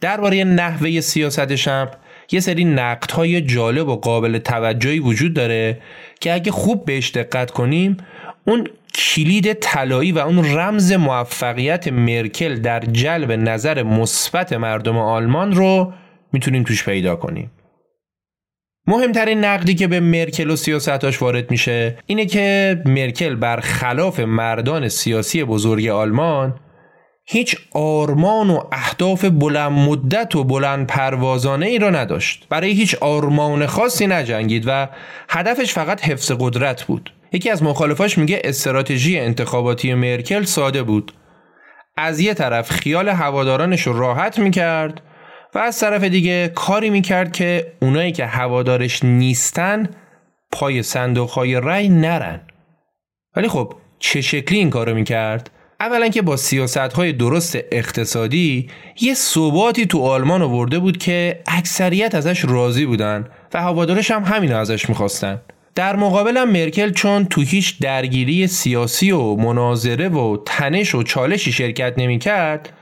[0.01, 1.89] درباره نحوه سیاستش هم
[2.33, 5.81] یه سری نقدهای جالب و قابل توجهی وجود داره
[6.21, 7.97] که اگه خوب بهش دقت کنیم
[8.45, 15.93] اون کلید طلایی و اون رمز موفقیت مرکل در جلب نظر مثبت مردم آلمان رو
[16.33, 17.51] می‌تونیم توش پیدا کنیم.
[18.89, 25.45] مهمترین نقدی که به مرکل و سیاستاش وارد میشه اینه که مرکل برخلاف مردان سیاسی
[25.45, 26.61] بزرگ آلمان
[27.25, 32.47] هیچ آرمان و اهداف بلند مدت و بلند پروازانه ای را نداشت.
[32.51, 34.89] برای هیچ آرمان خاصی نجنگید و
[35.29, 37.13] هدفش فقط حفظ قدرت بود.
[37.33, 41.13] یکی از مخالفاش میگه استراتژی انتخاباتی مرکل ساده بود.
[41.97, 45.03] از یه طرف خیال هوادارانش رو راحت می‌کرد
[45.55, 49.91] و از طرف دیگه کاری می‌کرد که اونایی که هوادارش نیستن
[50.53, 52.41] پای صندوق های رأی نرن
[53.37, 58.71] ولی خب چه شکلی این کارو می‌کرد؟ اولا که با سیاست های درست اقتصادی
[59.01, 64.53] یه ثباتی تو آلمان آورده بود که اکثریت ازش راضی بودن و هوادارش هم همین
[64.53, 65.41] ازش می‌خواستن
[65.75, 71.95] در مقابلم مرکل چون تو هیچ درگیری سیاسی و مناظره و تنش و چالشی شرکت
[71.97, 72.73] نمی‌کرد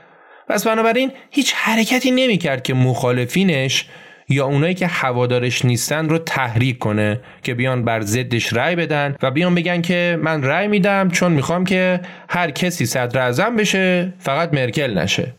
[0.47, 3.85] پس بنابراین هیچ حرکتی نمی‌کرد که مخالفینش
[4.29, 9.31] یا اونایی که هوادارش نیستن رو تحریک کنه که بیان بر ضدش رأی بدن و
[9.31, 14.53] بیان بگن که من رأی میدم چون می‌خوام که هر کسی صدر اعظم بشه فقط
[14.53, 15.33] مرکل نشه.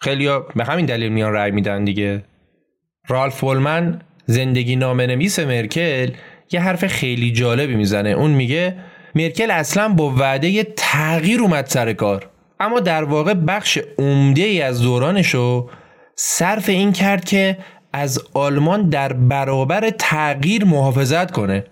[0.00, 2.22] خیلی به همین دلیل میان رأی میدن دیگه.
[3.08, 6.10] رالف ولمن زندگی نامه نویس مرکل
[6.52, 8.10] یه حرف خیلی جالبی می‌زنه.
[8.10, 8.74] اون میگه
[9.14, 12.26] مرکل اصلا با وعده تغییر اومد سر کار.
[12.60, 15.70] اما در واقع بخش عمده ای از دورانشو
[16.16, 17.58] صرف این کرد که
[17.92, 21.64] از آلمان در برابر تغییر محافظت کنه.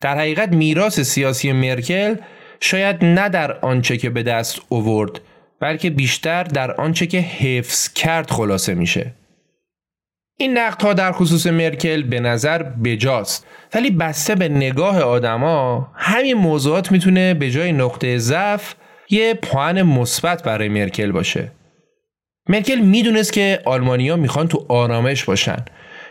[0.00, 2.16] در حقیقت میراث سیاسی مرکل
[2.60, 5.20] شاید نه در آنچه که به دست اوورد
[5.60, 9.14] بلکه بیشتر در آنچه که حفظ کرد خلاصه میشه.
[10.36, 16.92] این نقدها در خصوص مرکل به نظر بجاست ولی بسته به نگاه آدما همین موضوعات
[16.92, 18.74] می‌تونه به جای نقطه ضعف
[19.10, 21.52] یه پوان مثبت برای مرکل باشه.
[22.48, 25.64] مرکل می‌دونست که آلمانیا می‌خوان تو آرامش باشن.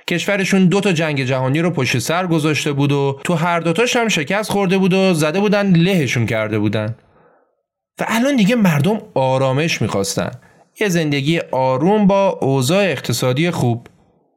[0.09, 4.07] کشورشون دو تا جنگ جهانی رو پشت سر گذاشته بود و تو هر دوتاش هم
[4.07, 6.95] شکست خورده بود و زده بودن لهشون کرده بودن.
[7.99, 10.31] و الان دیگه مردم آرامش می‌خواستن.
[10.79, 13.87] یه زندگی آروم با اوضاع اقتصادی خوب.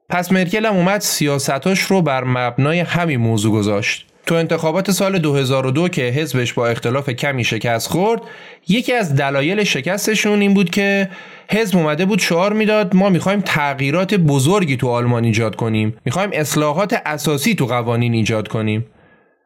[0.09, 4.10] پس مرکل هم اومد سیاستاش رو بر مبنای همین موضوع گذاشت.
[4.27, 8.23] تو انتخابات سال 2002 که حزبش با اختلاف کمی شکست خورد
[8.69, 11.11] یکی از دلایل شکستشون این بود که
[11.51, 15.97] حزب اومده بود شعار می‌داد ما می‌خوایم تغییرات بزرگی تو آلمان ایجاد کنیم.
[16.05, 18.87] می‌خوایم اصلاحات اساسی تو قوانین ایجاد کنیم.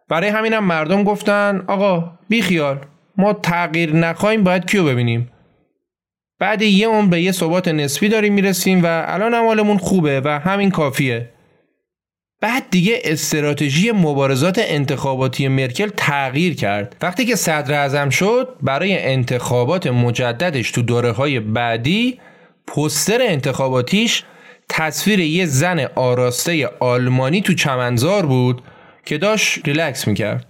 [0.08, 2.78] برای همینم مردم گفتن آقا بی خیال
[3.16, 5.30] ما تغییر نخواهیم باید کیو ببینیم؟
[6.38, 10.70] بعد یه اون به یه ثبات نسبی داریم می‌رسیم و الان امالمون خوبه و همین
[10.70, 11.33] کافیه.
[12.44, 16.96] بعد دیگه استراتژی مبارزات انتخاباتی مرکل تغییر کرد.
[17.02, 22.20] وقتی که صدر اعظم شد برای انتخابات مجددش تو دوره های بعدی
[22.66, 24.22] پستر انتخاباتیش
[24.68, 28.62] تصویر یه زن آراسته آلمانی تو چمنزار بود
[29.06, 30.46] که داشت ریلکس می‌کرد.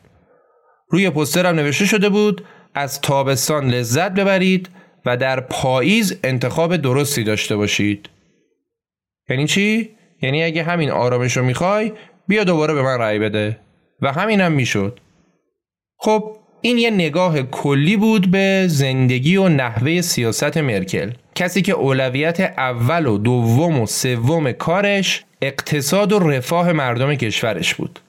[0.88, 4.68] روی پستر هم نوشته شده بود از تابستان لذت ببرید
[5.06, 8.08] و در پاییز انتخاب درستی داشته باشید.
[9.28, 9.90] یعنی چی؟
[10.24, 11.92] یعنی اگه همین آرامش رو می‌خوای
[12.28, 13.58] بیا دوباره به من رأی بده.
[14.02, 15.00] و همینم هم می‌شد.
[15.98, 21.10] خب این یه نگاه کلی بود به زندگی و نحوه سیاست مرکل.
[21.34, 28.00] کسی که اولویت اول و دوم و سوم کارش اقتصاد و رفاه مردم کشورش بود.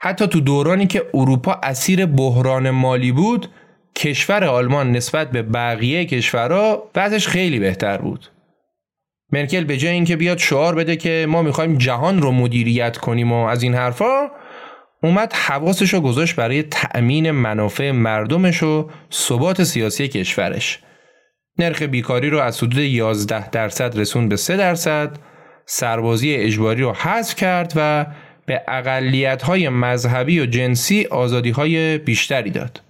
[0.00, 3.50] حتی تو دورانی که اروپا اسیر بحران مالی بود
[3.96, 8.26] کشور آلمان نسبت به بقیه کشورها وضعش خیلی بهتر بود.
[9.32, 13.44] مرکل به جای اینکه بیاد شعار بده که ما می‌خوایم جهان رو مدیریت کنیم و
[13.44, 14.28] از این حرفا
[15.02, 20.78] اومد حواسش رو گذاشت برای تأمین منافع مردمش و ثبات سیاسی کشورش.
[21.58, 25.18] نرخ بیکاری رو از حدود 11 درصد رسون به 3 درصد
[25.66, 28.06] سربازی اجباری رو حذف کرد و
[28.46, 32.80] به اقلیت های مذهبی و جنسی آزادی های بیشتری داد.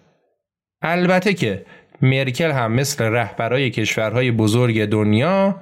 [0.83, 1.65] البته که
[2.03, 5.57] مرکل هم مثل رهبرای کشورهای بزرگ دنیا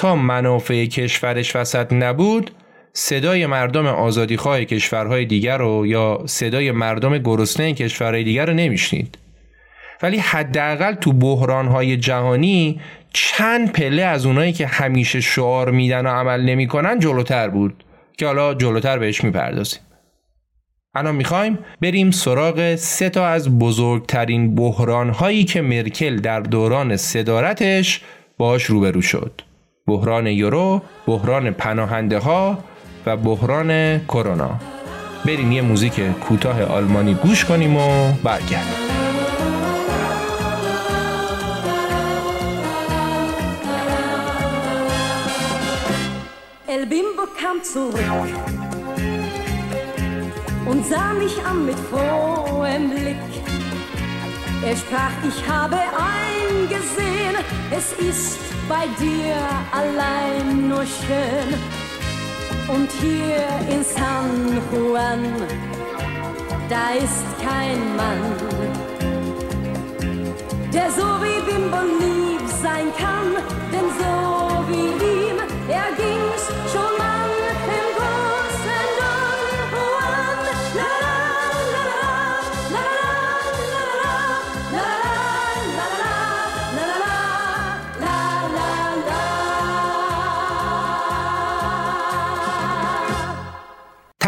[0.00, 2.50] تا منافع کشورش وسط نبود
[2.92, 9.18] صدای مردم آزادیخواه کشورهای دیگر رو یا صدای مردم گرسنه کشورهای دیگر رو نمیشنید.
[10.02, 12.80] ولی حداقل تو بحرانهای جهانی
[13.12, 17.84] چند پله از اونایی که همیشه شعار میدن و عمل نمی‌کنن جلوتر بود
[18.18, 19.80] که حالا جلوتر بهش می‌پردازیم.
[20.94, 28.00] الان می‌خوایم بریم سراغ سه تا از بزرگترین بحرانهایی که مرکل در دوران صدارتش
[28.38, 29.49] باش روبرو شد.
[29.86, 32.58] بحران یورو، بحران پناهنده ها
[33.06, 34.50] و بحران کرونا.
[35.26, 38.90] بریم یه موزیک کوتاه آلمانی گوش کنیم و برگردیم.
[46.68, 48.32] El Bimbo kam zurück
[50.70, 53.39] und sah mich an mit frohem Blick.
[54.62, 57.34] Er sprach, ich habe eingesehen,
[57.70, 58.38] es ist
[58.68, 59.34] bei dir
[59.72, 61.54] allein nur schön.
[62.68, 65.24] Und hier in San Juan,
[66.68, 68.22] da ist kein Mann,
[70.72, 73.42] der so wie Bimbo lieb sein kann,
[73.72, 74.14] denn so
[74.68, 75.38] wie ihm,
[75.68, 76.39] er ging's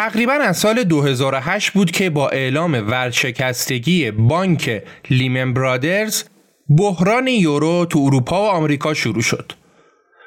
[0.08, 6.24] تقریبا از سال 2008 بود که با اعلام ورشکستگی بانک لیمن برادرز
[6.78, 9.52] بحران یورو تو اروپا و آمریکا شروع شد.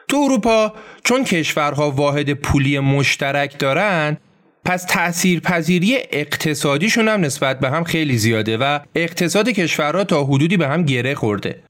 [0.07, 0.73] تو اروپا
[1.03, 4.17] چون کشورها واحد پولی مشترک دارن
[4.65, 10.57] پس تأثیر پذیری اقتصادیشون هم نسبت به هم خیلی زیاده و اقتصاد کشورها تا حدودی
[10.57, 11.63] به هم گره خورده.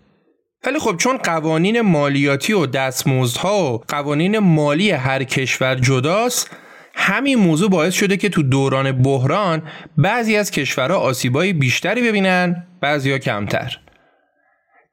[0.66, 6.52] ولی خب چون قوانین مالیاتی و دستمزدها و قوانین مالی هر کشور جداست
[6.96, 9.62] همین موضوع باعث شده که تو دوران بحران
[9.98, 13.80] بعضی از کشورها آسیبای بیشتری ببینن بعضیا کمتر.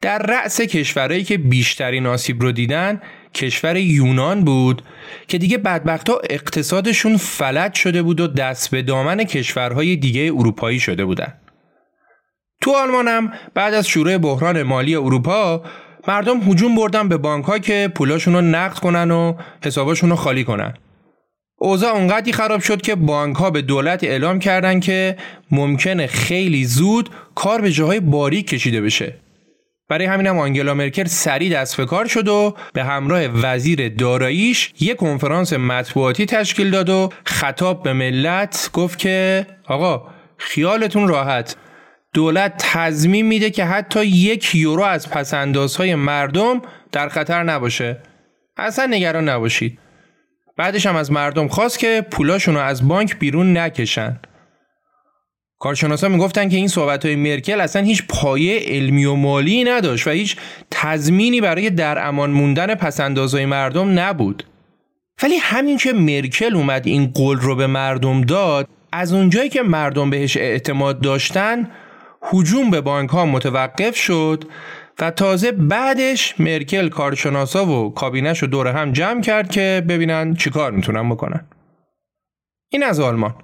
[0.01, 3.01] در رأس کشورهایی که بیشترین آسیب رو دیدن
[3.35, 4.83] کشور یونان بود
[5.29, 11.05] که دیگه بدبختا اقتصادشون فلج شده بود و دست به دامن کشورهای دیگه اروپایی شده
[11.05, 11.35] بودن.
[12.61, 15.63] تو آلمان هم بعد از شروع بحران مالی اروپا
[16.09, 19.35] مردم هجوم بردن به بانک ها که پولاشون رو نقد کنن و
[19.65, 20.75] حساباشون رو خالی کنن.
[21.63, 25.17] اوضاع اونقدری خراب شد که بانک ها به دولت اعلام کردن که
[25.51, 29.15] ممکنه خیلی زود کار به جاهای باریک کشیده بشه.
[29.89, 34.73] برای همین هم آنگلا مرکل سریع دست به کار شد و به همراه وزیر داراییش
[34.81, 40.07] یک کنفرانس مطبوعاتی تشکیل داد و خطاب به ملت گفت که آقا
[40.37, 41.57] خیالتون راحت.
[42.15, 48.03] دولت تضمین میده که حتی یک یورو از پسندازهای مردم در خطر نباشه.
[48.57, 49.79] اصلا نگران نباشید.
[50.63, 54.21] بعدش هم از مردم خواست که پولاشون رو از بانک بیرون نکشن.
[55.59, 60.11] کارشناسا می‌گفتن که این صحبت های مرکل اصلا هیچ پایه علمی و مالی نداشت و
[60.11, 60.37] هیچ
[60.71, 64.45] تضمینی برای در امان موندن پسندازهای مردم نبود.
[65.23, 70.11] ولی همین که مرکل اومد این قول رو به مردم داد از اونجایی که مردم
[70.11, 71.71] بهش اعتماد داشتن
[72.33, 74.45] هجوم به بانک ها متوقف شد
[75.01, 80.73] و تازه بعدش مرکل کارشناسا و کابینش رو دور هم جمع کرد که ببینن چیکار
[80.73, 81.47] می‌تونن بکنن.
[82.69, 83.35] این از آلمان.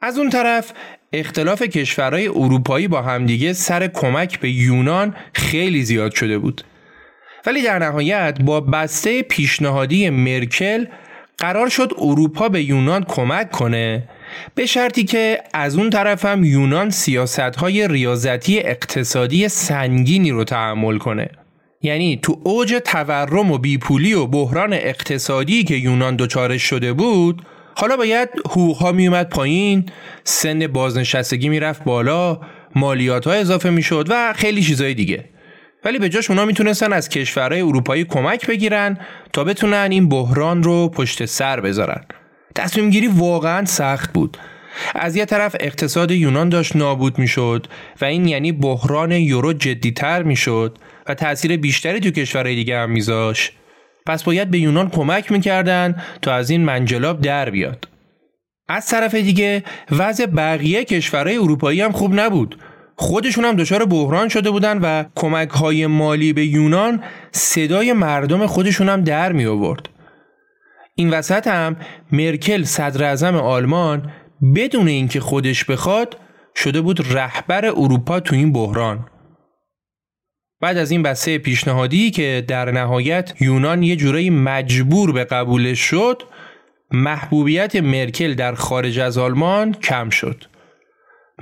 [0.00, 0.72] از اون طرف
[1.12, 6.64] اختلاف کشورهای اروپایی با همدیگه سر کمک به یونان خیلی زیاد شده بود.
[7.46, 10.86] ولی در نهایت با بسته پیشنهادی مرکل
[11.38, 14.08] قرار شد اروپا به یونان کمک کنه
[14.54, 20.98] به شرطی که از اون طرف هم یونان سیاست های ریاضتی اقتصادی سنگینی رو تحمل
[20.98, 21.28] کنه.
[21.82, 27.42] یعنی تو اوج تورم و بیپولی و بحران اقتصادی که یونان دچارش شده بود
[27.74, 29.86] حالا باید حقوقها میومد پایین
[30.24, 32.40] سن بازنشستگی می‌رفت بالا
[32.74, 35.24] مالیات ها اضافه می‌شد و خیلی چیزای دیگه.
[35.84, 38.98] ولی به جاش اونا می‌تونستن از کشورهای اروپایی کمک بگیرن
[39.32, 42.04] تا بتونن این بحران رو پشت سر بذارن.
[42.58, 44.38] تصمیم گیری واقعا سخت بود.
[44.94, 47.66] از یه طرف اقتصاد یونان داشت نابود می‌شد
[48.00, 53.52] و این یعنی بحران یورو جدیتر می‌شد و تاثیر بیشتری تو کشورهای دیگه هم میذاش
[54.06, 57.88] پس باید به یونان کمک می‌کردن تا از این منجلاب در بیاد.
[58.68, 62.58] از طرف دیگه وضع بقیه کشورهای اروپایی هم خوب نبود.
[62.96, 67.02] خودشون هم دچار بحران شده بودن و کمک های مالی به یونان
[67.32, 69.88] صدای مردم خودشون هم در می آورد.
[70.98, 71.76] این وسط هم
[72.12, 74.12] مرکل صدر اعظم آلمان
[74.54, 76.16] بدون اینکه خودش بخواد
[76.56, 79.06] شده بود رهبر اروپا تو این بحران.
[80.60, 86.22] بعد از این بسته پیشنهادی که در نهایت یونان یه جورایی مجبور به قبولش شد
[86.90, 90.44] محبوبیت مرکل در خارج از آلمان کم شد.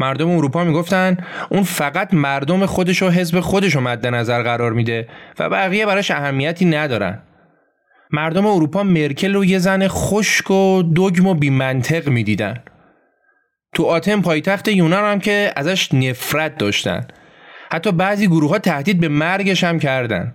[0.00, 1.16] مردم اروپا می‌گفتن
[1.50, 6.10] اون فقط مردم خودش و حزب خودش رو مد نظر قرار میده و بقیه براش
[6.10, 7.22] اهمیتی ندارن.
[8.10, 12.62] مردم اروپا مرکل رو یه زن خشک و دگم و بیمنطق می‌دیدن.
[13.74, 17.06] تو آتن پایتخت یونان هم که ازش نفرت داشتن.
[17.72, 20.34] حتی بعضی گروه ها تهدید به مرگش هم کردن.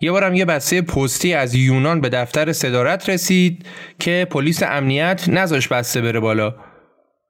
[0.00, 3.66] یه بارم یه بسته پستی از یونان به دفتر صدارت رسید
[3.98, 6.54] که پلیس امنیت نذاش بسته بره بالا.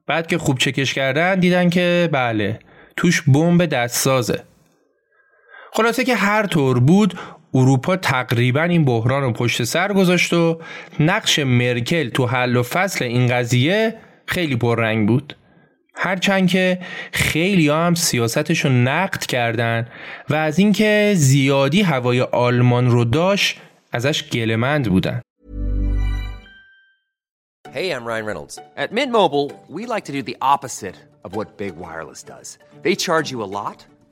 [0.06, 2.58] بعد که خوب چکش کردن دیدن که بله
[2.96, 4.44] توش بمب دستسازه.
[5.72, 7.18] خلاصه که هر طور بود
[7.54, 10.60] اروپا تقریبا این بحران رو پشت سر گذاشت و
[11.00, 13.94] نقش مرکل تو حل و فصل این قضیه
[14.26, 15.36] خیلی پررنگ بود
[15.94, 16.78] هرچند که
[17.12, 19.88] خیلی هم سیاستش رو نقد کردن
[20.30, 23.60] و از اینکه زیادی هوای آلمان رو داشت
[23.92, 25.22] ازش گلمند بودن
[27.72, 28.58] Hey, I'm Ryan Reynolds.
[28.76, 32.58] At Mint Mobile, we like to do the opposite of what Big Wireless does.
[32.82, 33.78] They charge you a lot,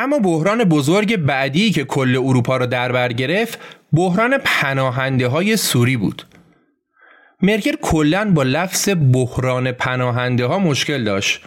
[0.00, 3.58] اما بحران بزرگ بعدی که کل اروپا را در بر گرفت
[3.92, 6.22] بحران پناهنده های سوری بود.
[7.42, 11.40] مرکل کلا با لفظ بحران پناهنده ها مشکل داشت.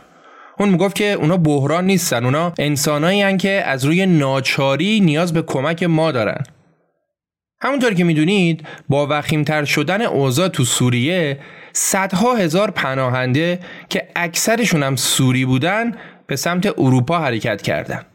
[0.60, 5.42] اون می‌گفت که اونا بحران نیستن اونا انسانایی هن که از روی ناچاری نیاز به
[5.42, 6.44] کمک ما دارن.
[7.62, 11.40] همونطور که می‌دونید با وخیمتر شدن اوضاع تو سوریه
[11.74, 15.92] صدها هزار پناهنده که اکثرشون هم سوری بودن
[16.28, 18.11] به سمت اروپا حرکت کردند.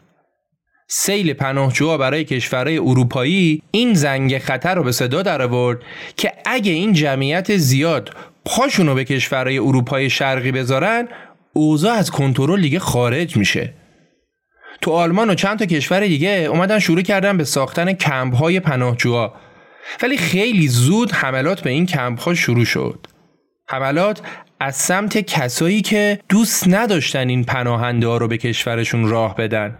[0.89, 5.79] سیل پناهجوها برای کشورهای اروپایی این زنگ خطر رو به صدا در آورد
[6.17, 8.11] که اگه این جمعیت زیاد
[8.45, 11.09] پاشونو به کشورهای اروپای شرقی بذارن
[11.53, 13.75] اوضاع از کنترل دیگه خارج میشه.
[14.81, 19.35] تو آلمان و چند تا کشور دیگه اومدن شروع کردن به ساختن کمپ های پناهجوها.
[20.03, 23.07] ولی خیلی زود حملات به این کمپ ها شروع شد.
[23.69, 24.23] حملات
[24.61, 29.79] از سمت کسایی که دوست نداشتن این پناهنده ها رو به کشورشون راه بدن.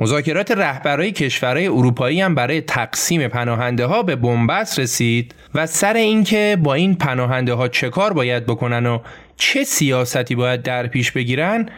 [0.00, 6.58] مذاکرات رهبرای کشورهای اروپایی هم برای تقسیم پناهنده ها به بنبست رسید و سر اینکه
[6.62, 8.98] با این پناهنده ها چه کار باید بکنن و
[9.36, 11.68] چه سیاستی باید در پیش بگیرن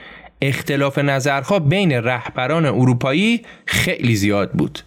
[0.42, 4.78] اختلاف نظرها بین رهبران اروپایی خیلی زیاد بود.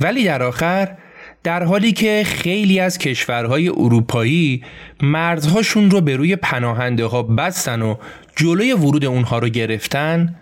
[0.00, 0.96] ولی در آخر
[1.42, 4.64] در حالی که خیلی از کشورهای اروپایی
[5.02, 7.94] مرزهاشون رو به روی پناهنده ها بستن و
[8.36, 10.34] جلوی ورود اونها رو گرفتن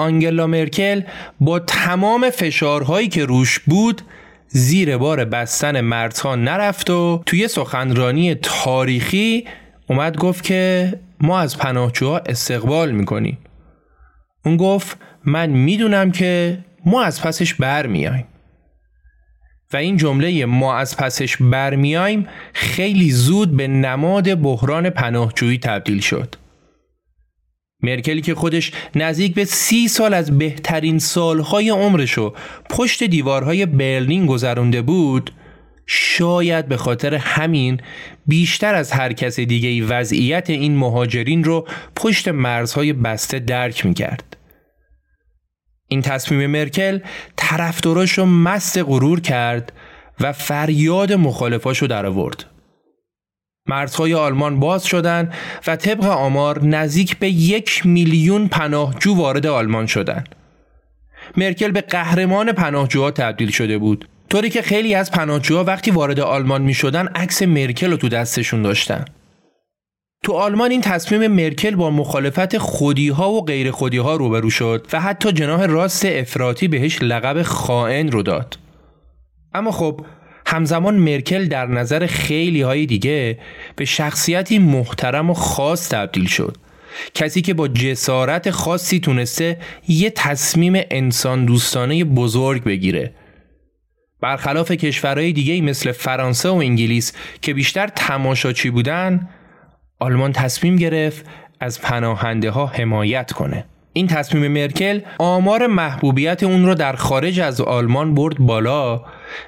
[0.00, 1.02] آنگلا مرکل
[1.40, 4.02] با تمام فشارهایی که روش بود
[4.48, 9.44] زیر بار بستن مرزها نرفت و توی سخنرانی تاریخی
[9.86, 13.38] اومد گفت که ما از پناهجوها استقبال می‌کنیم.
[14.44, 18.26] اون گفت من می‌دونم که ما از پسش برمیایم
[19.72, 26.34] و این جمله ما از پسش برمیایم خیلی زود به نماد بحران پناهجویی تبدیل شد.
[27.82, 32.34] مرکلی که خودش نزدیک به سی سال از بهترین سالهای عمرشو
[32.70, 35.32] پشت دیوارهای برلین گذرونده بود
[35.86, 37.80] شاید به خاطر همین
[38.26, 44.36] بیشتر از هر کس دیگه وضعیت این مهاجرین رو پشت مرزهای بسته درک می‌کرد.
[45.88, 46.98] این تصمیم مرکل
[47.36, 49.72] طرفداراش رو مست غرور کرد
[50.20, 52.44] و فریاد مخالفاش رو در آورد.
[53.66, 55.34] مرزهای آلمان باز شدند
[55.66, 60.34] و طبق آمار نزدیک به یک میلیون پناهجو وارد آلمان شدند.
[61.36, 64.08] مرکل به قهرمان پناهجوها تبدیل شده بود.
[64.30, 68.62] طوری که خیلی از پناهجوها وقتی وارد آلمان می شدن عکس مرکل رو تو دستشون
[68.62, 69.04] داشتن.
[70.24, 74.86] تو آلمان این تصمیم مرکل با مخالفت خودی ها و غیر خودی ها روبرو شد
[74.92, 78.58] و حتی جناح راست افراطی بهش لقب خائن رو داد.
[79.54, 80.00] اما خب
[80.50, 83.38] همزمان مرکل در نظر خیلی های دیگه
[83.76, 86.56] به شخصیتی محترم و خاص تبدیل شد.
[87.14, 93.14] کسی که با جسارت خاصی تونسته یه تصمیم انسان دوستانه بزرگ بگیره.
[94.20, 99.28] برخلاف کشورهای دیگه مثل فرانسه و انگلیس که بیشتر تماشاچی بودن
[99.98, 101.26] آلمان تصمیم گرفت
[101.60, 103.64] از پناهنده ها حمایت کنه.
[103.92, 109.04] این تصمیم مرکل آمار محبوبیت اون رو در خارج از آلمان برد بالا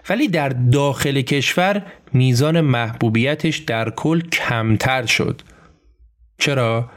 [0.09, 1.83] ولی در داخل کشور
[2.13, 5.43] میزان محبوبیتش در کل کمتر شد
[6.39, 6.91] چرا؟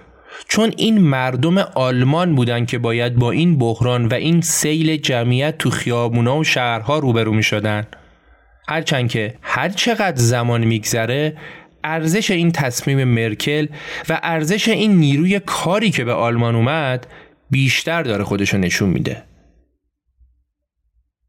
[0.48, 5.70] چون این مردم آلمان بودن که باید با این بحران و این سیل جمعیت تو
[5.70, 7.88] خیابونا و شهرها روبرو می شدن.
[8.68, 11.38] هرچند که هر چقدر زمان میگذره
[11.84, 13.68] ارزش این تصمیم مرکل
[14.10, 17.08] و ارزش این نیروی کاری که به آلمان اومد
[17.50, 19.24] بیشتر داره خودشو نشون میده.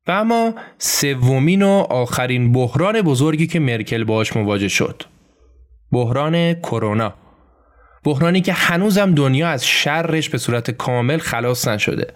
[0.06, 5.02] و اما سومین و آخرین بحران بزرگی که مرکل باش مواجه شد.
[5.92, 7.14] بحران کرونا.
[8.04, 12.06] بحرانی که هنوزم دنیا از شرش به صورت کامل خلاص نشده.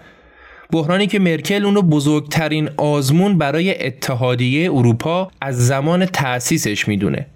[0.72, 7.26] بحرانی که مرکل اونو بزرگترین آزمون برای اتحادیه اروپا از زمان تأسیسش می‌دونه.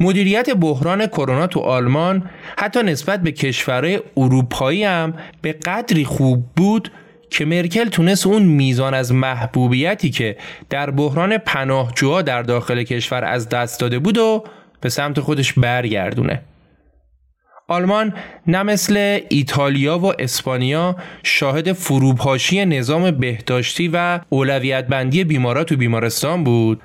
[0.00, 6.90] مدیریت بحران کرونا تو آلمان حتی نسبت به کشورهای اروپایی هم به قدری خوب بود
[7.30, 10.36] که مرکل تونست اون میزان از محبوبیتی که
[10.70, 14.44] در بحران پناهجوها در داخل کشور از دست داده بود و
[14.80, 16.42] به سمت خودش برگردونه.
[17.68, 18.14] آلمان
[18.46, 26.44] نه مثل ایتالیا و اسپانیا شاهد فروپاشی نظام بهداشتی و اولویت بندی بیمارا تو بیمارستان
[26.44, 26.80] بود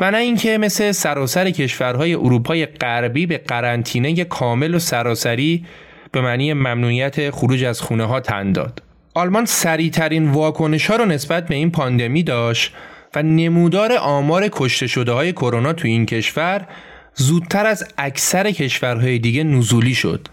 [0.00, 5.66] و نه اینکه مثل سراسر کشورهای اروپای غربی به قرنطینه کامل و سراسری
[6.12, 8.82] به معنی ممنوعیت خروج از خونه ها تن داد.
[9.14, 12.74] آلمان سریعترین واکنش ها رو نسبت به این پاندمی داشت
[13.14, 16.66] و نمودار آمار کشته شده های کرونا تو این کشور
[17.14, 20.28] زودتر از اکثر کشورهای دیگه نزولی شد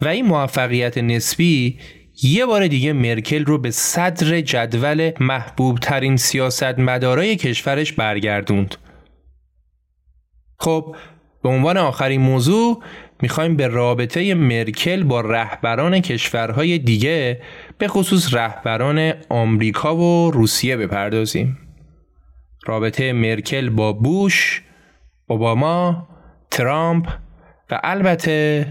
[0.00, 1.78] و این موفقیت نسبی
[2.22, 8.74] یه بار دیگه مرکل رو به صدر جدول محبوب ترین سیاست مدارای کشورش برگردوند.
[10.58, 10.96] خب
[11.42, 12.82] به عنوان آخرین موضوع
[13.22, 17.42] می‌خوایم به رابطه مرکل با رهبران کشورهای دیگه
[17.78, 21.58] به خصوص رهبران آمریکا و روسیه بپردازیم.
[22.66, 24.62] رابطه مرکل با بوش،
[25.26, 26.08] اوباما،
[26.50, 27.08] ترامپ
[27.70, 28.66] و البته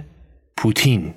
[0.57, 1.13] پوتین.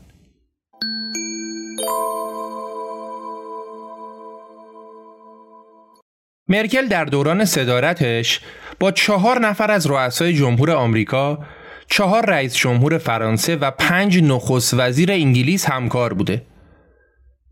[6.49, 8.41] مرکل در دوران صدارتش
[8.81, 11.39] با چهار نفر از رؤسای جمهور آمریکا،
[11.87, 16.43] چهار رئیس جمهور فرانسه و پنج نخست وزیر انگلیس همکار بوده.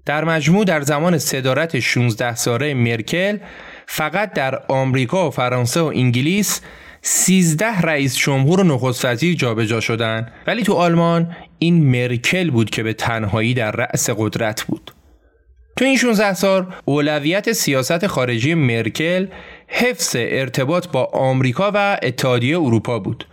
[0.06, 3.38] در مجموع در زمان صدارت 16 ساله مرکل
[3.86, 6.60] فقط در آمریکا و فرانسه و انگلیس
[7.02, 12.82] 13 رئیس جمهور و نخست وزیر جابجا شدن ولی تو آلمان این مرکل بود که
[12.82, 14.92] به تنهایی در رأس قدرت بود.
[15.76, 19.26] تو این 16 سال اولویت سیاست خارجی مرکل
[19.68, 23.26] حفظ ارتباط با آمریکا و اتحادیه اروپا بود.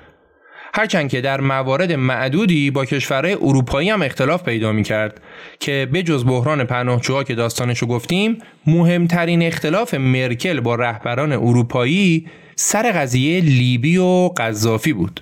[0.73, 5.21] هرچند که در موارد معدودی با کشورهای اروپایی هم اختلاف پیدا می کرد
[5.59, 8.37] که به جز بحران پناهجوها که داستانشو گفتیم
[8.67, 15.21] مهمترین اختلاف مرکل با رهبران اروپایی سر قضیه لیبی و قذافی بود.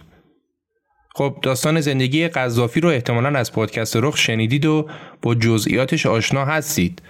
[1.17, 4.87] خب داستان زندگی قذافی رو احتمالا از پادکست رخ شنیدید و
[5.21, 7.01] با جزئیاتش آشنا هستید.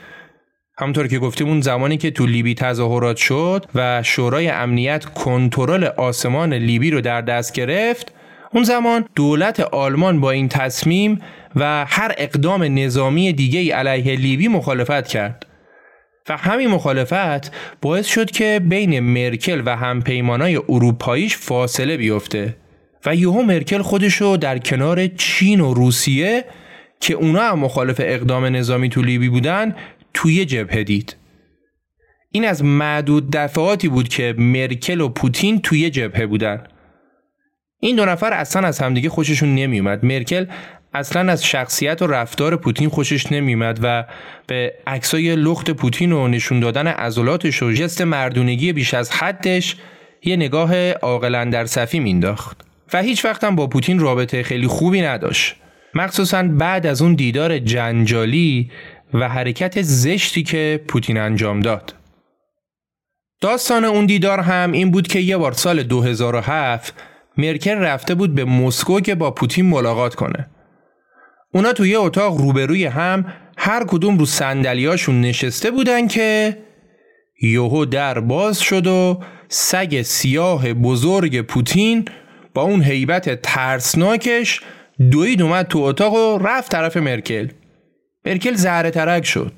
[0.80, 6.54] همونطور که گفتیم اون زمانی که تو لیبی تظاهرات شد و شورای امنیت کنترل آسمان
[6.54, 8.14] لیبی رو در دست گرفت
[8.54, 11.22] اون زمان دولت آلمان با این تصمیم
[11.56, 15.46] و هر اقدام نظامی دیگه علیه لیبی مخالفت کرد
[16.30, 17.52] و همین مخالفت
[17.82, 22.56] باعث شد که بین مرکل و همپیمانای اروپاییش فاصله بیفته
[23.06, 26.46] و یهو مرکل خودشو در کنار چین و روسیه
[27.00, 29.76] که اونا هم مخالف اقدام نظامی تو لیبی بودن
[30.14, 31.16] توی جبهه دید.
[32.32, 36.64] این از معدود دفعاتی بود که مرکل و پوتین توی جبهه بودن.
[37.80, 40.46] این دو نفر اصلا از همدیگه خوششون نمیومد مرکل
[40.94, 44.06] اصلا از شخصیت و رفتار پوتین خوشش نمیومد و
[44.48, 49.76] به عکسای لخت پوتین و نشون دادن عضلاتش و جست مردونگی بیش از حدش
[50.24, 55.56] یه نگاه عاقلا در صفی مینداخت و هیچ وقتم با پوتین رابطه خیلی خوبی نداشت
[55.94, 58.72] مخصوصا بعد از اون دیدار جنجالی
[59.14, 61.94] و حرکت زشتی که پوتین انجام داد
[63.42, 66.94] داستان اون دیدار هم این بود که یه بار سال 2007
[67.38, 70.50] مرکل رفته بود به مسکو که با پوتین ملاقات کنه.
[71.54, 73.26] اونا توی اتاق روبروی هم
[73.58, 76.58] هر کدوم رو صندلیاشون نشسته بودن که
[77.42, 79.20] یهو در باز شد و
[79.50, 82.06] سگ سیاه بزرگ پوتین
[82.58, 84.62] با اون حیبت ترسناکش
[85.12, 87.48] دوید اومد تو اتاق و رفت طرف مرکل.
[88.26, 89.54] مرکل زهره ترک شد.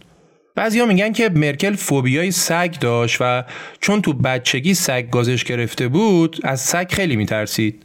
[0.56, 3.44] بعضیا میگن که مرکل فوبیای سگ داشت و
[3.82, 7.84] چون تو بچگی سگ گازش گرفته بود از سگ خیلی میترسید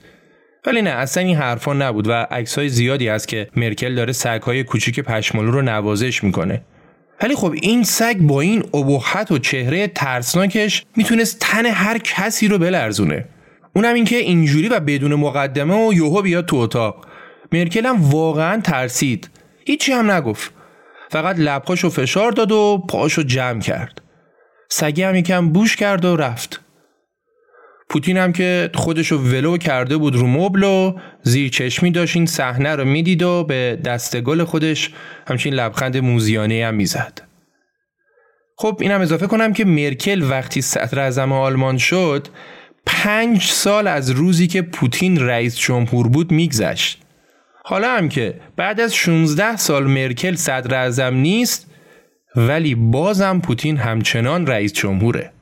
[0.66, 5.00] ولی نه اصلا این حرفا نبود و عکسای زیادی هست که مرکل داره سگهای کوچیک
[5.00, 6.62] پشمالو رو نوازش می‌کنه
[7.22, 12.58] ولی خب این سگ با این ابهت و چهره ترسناکش می‌تونست تن هر کسی رو
[12.58, 13.24] بلرزونه
[13.76, 17.06] اونم اینکه اینجوری و بدون مقدمه و یوهو بیاد تو اتاق.
[17.52, 19.30] مرکل هم واقعا ترسید.
[19.66, 20.52] هیچی هم نگفت.
[21.10, 24.02] فقط لبخاشو فشار داد و پاشو جمع کرد.
[24.70, 26.60] سگی هم یکم بوش کرد و رفت.
[27.88, 32.76] پوتین هم که خودشو ولو کرده بود رو مبل و زیر چشمی داشت این صحنه
[32.76, 34.90] رو می‌دید و به دست گل خودش
[35.28, 37.20] همچین لبخند موزیانه هم می‌زد.
[38.56, 42.28] خب اینم اضافه کنم که مرکل وقتی صدر اعظم آلمان شد
[42.86, 47.02] پنج سال از روزی که پوتین رئیس جمهور بود میگذشت.
[47.64, 51.70] حالا هم که بعد از 16 سال مرکل صدر اعظم نیست
[52.36, 55.32] ولی بازم پوتین همچنان رئیس جمهوره.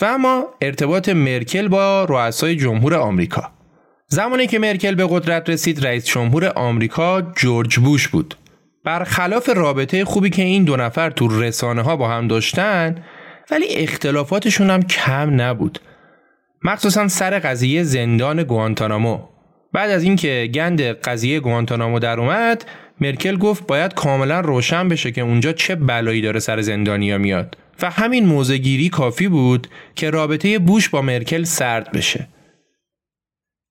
[0.00, 3.50] و اما ارتباط مرکل با رؤسای جمهور آمریکا
[4.08, 8.34] زمانی که مرکل به قدرت رسید رئیس جمهور آمریکا جورج بوش بود
[8.84, 13.04] برخلاف رابطه خوبی که این دو نفر تو رسانه ها با هم داشتن
[13.50, 15.78] ولی اختلافاتشون هم کم نبود
[16.64, 19.18] مخصوصا سر قضیه زندان گوانتانامو
[19.72, 22.64] بعد از اینکه گند قضیه گوانتانامو در اومد
[23.00, 27.90] مرکل گفت باید کاملا روشن بشه که اونجا چه بلایی داره سر زندانیا میاد و
[27.90, 32.28] همین موزگیری کافی بود که رابطه بوش با مرکل سرد بشه.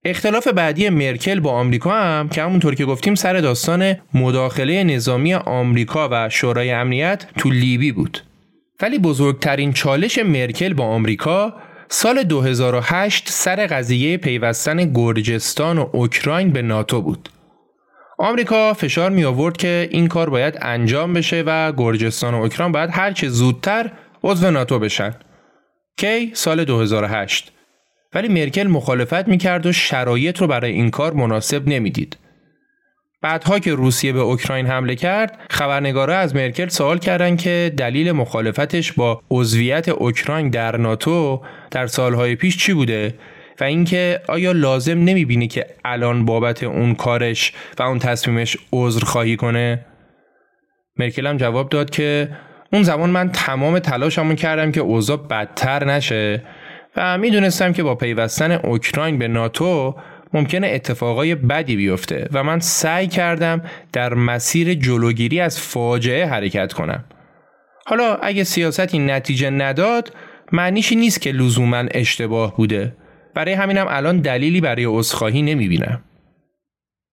[0.06, 6.10] اختلاف بعدی مرکل با آمریکا هم که همونطور که گفتیم سر داستان مداخله نظامی آمریکا
[6.12, 8.24] و شورای امنیت تو لیبی بود.
[8.82, 11.54] ولی بزرگترین چالش مرکل با آمریکا
[11.94, 17.30] سال 2008 سر قضیه پیوستن گرجستان و اوکراین به ناتو بود.
[18.18, 22.90] آمریکا فشار می آورد که این کار باید انجام بشه و گرجستان و اوکراین باید
[22.94, 23.92] هرچه زودتر
[24.24, 25.16] عضو ناتو بشن.
[25.98, 27.52] کی سال 2008
[28.14, 32.18] ولی مرکل مخالفت می‌کرد و شرایط رو برای این کار مناسب نمی‌دید.
[33.22, 38.92] بعدها که روسیه به اوکراین حمله کرد، خبرنگارا از مرکل سوال کردند که دلیل مخالفتش
[38.92, 41.42] با عضویت اوکراین در ناتو
[41.72, 43.14] در سالهای پیش چی بوده
[43.60, 49.36] و اینکه آیا لازم نمی‌بینی که الان بابت اون کارش و اون تصمیمش عذر خواهی
[49.36, 49.86] کنه؟
[50.98, 52.30] مرکل هم جواب داد که
[52.74, 56.44] اون زمان من تمام تلاشمون کردم که اوضاع بدتر نشه
[56.98, 59.96] و می‌دونستم که با پیوستن اوکراین به ناتو
[60.34, 63.62] ممکنه اتفاقای بدی بیفته و من سعی کردم
[63.94, 67.04] در مسیر جلوگیری از فاجعه حرکت کنم.
[67.86, 70.14] حالا اگه سیاستی نتیجه نداد
[70.52, 72.96] معنیشی نیست که لزوما اشتباه بوده
[73.36, 76.04] برای همینم الان دلیلی برای عذرخواهی نمی‌بینم.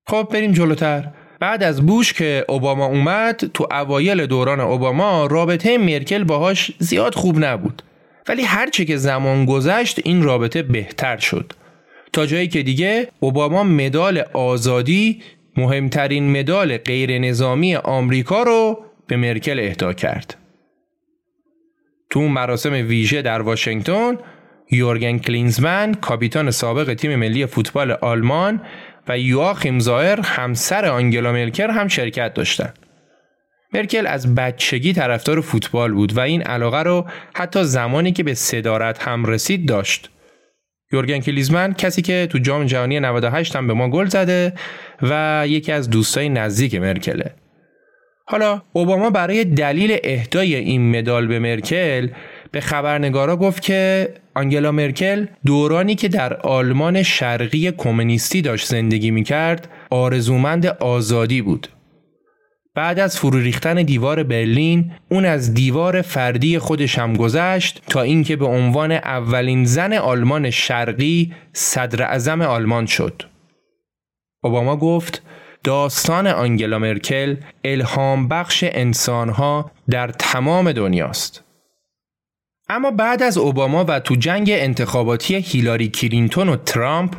[0.06, 1.08] خب بریم جلوتر.
[1.40, 7.44] بعد از بوش که اوباما اومد تو اوایل دوران اوباما رابطه مرکل باهاش زیاد خوب
[7.44, 7.82] نبود.
[8.28, 11.52] ولی هرچه که زمان گذشت این رابطه بهتر شد.
[12.12, 15.22] تا جایی که دیگه اوباما مدال آزادی
[15.56, 20.36] مهمترین مدال غیر نظامی آمریکا رو به مرکل اهدا کرد.
[22.10, 24.18] تو مراسم ویژه در واشنگتن
[24.70, 28.62] یورگن کلینزمن کاپیتان سابق تیم ملی فوتبال آلمان
[29.08, 32.78] و یواخیم زایر همسر آنگلا مرکل هم شرکت داشتند.
[33.74, 39.02] مرکل از بچگی طرفدار فوتبال بود و این علاقه رو حتی زمانی که به صدارت
[39.02, 40.10] هم رسید داشت.
[40.92, 44.52] یورگن کلیزمن کسی که تو جام جهانی 98 هم به ما گل زده
[45.02, 47.34] و یکی از دوستای نزدیک مرکله.
[48.26, 52.08] حالا اوباما برای دلیل اهدای این مدال به مرکل
[52.52, 59.22] به خبرنگارا گفت که آنگلا مرکل دورانی که در آلمان شرقی کمونیستی داشت زندگی می
[59.22, 61.68] کرد آرزومند آزادی بود.
[62.78, 68.36] بعد از فرو ریختن دیوار برلین اون از دیوار فردی خودش هم گذشت تا اینکه
[68.36, 73.22] به عنوان اولین زن آلمان شرقی صدر اعظم آلمان شد.
[74.42, 75.22] اوباما گفت
[75.64, 81.44] داستان آنگلا مرکل الهام بخش انسانها در تمام دنیاست.
[82.68, 87.14] اما بعد از اوباما و تو جنگ انتخاباتی هیلاری کلینتون و ترامپ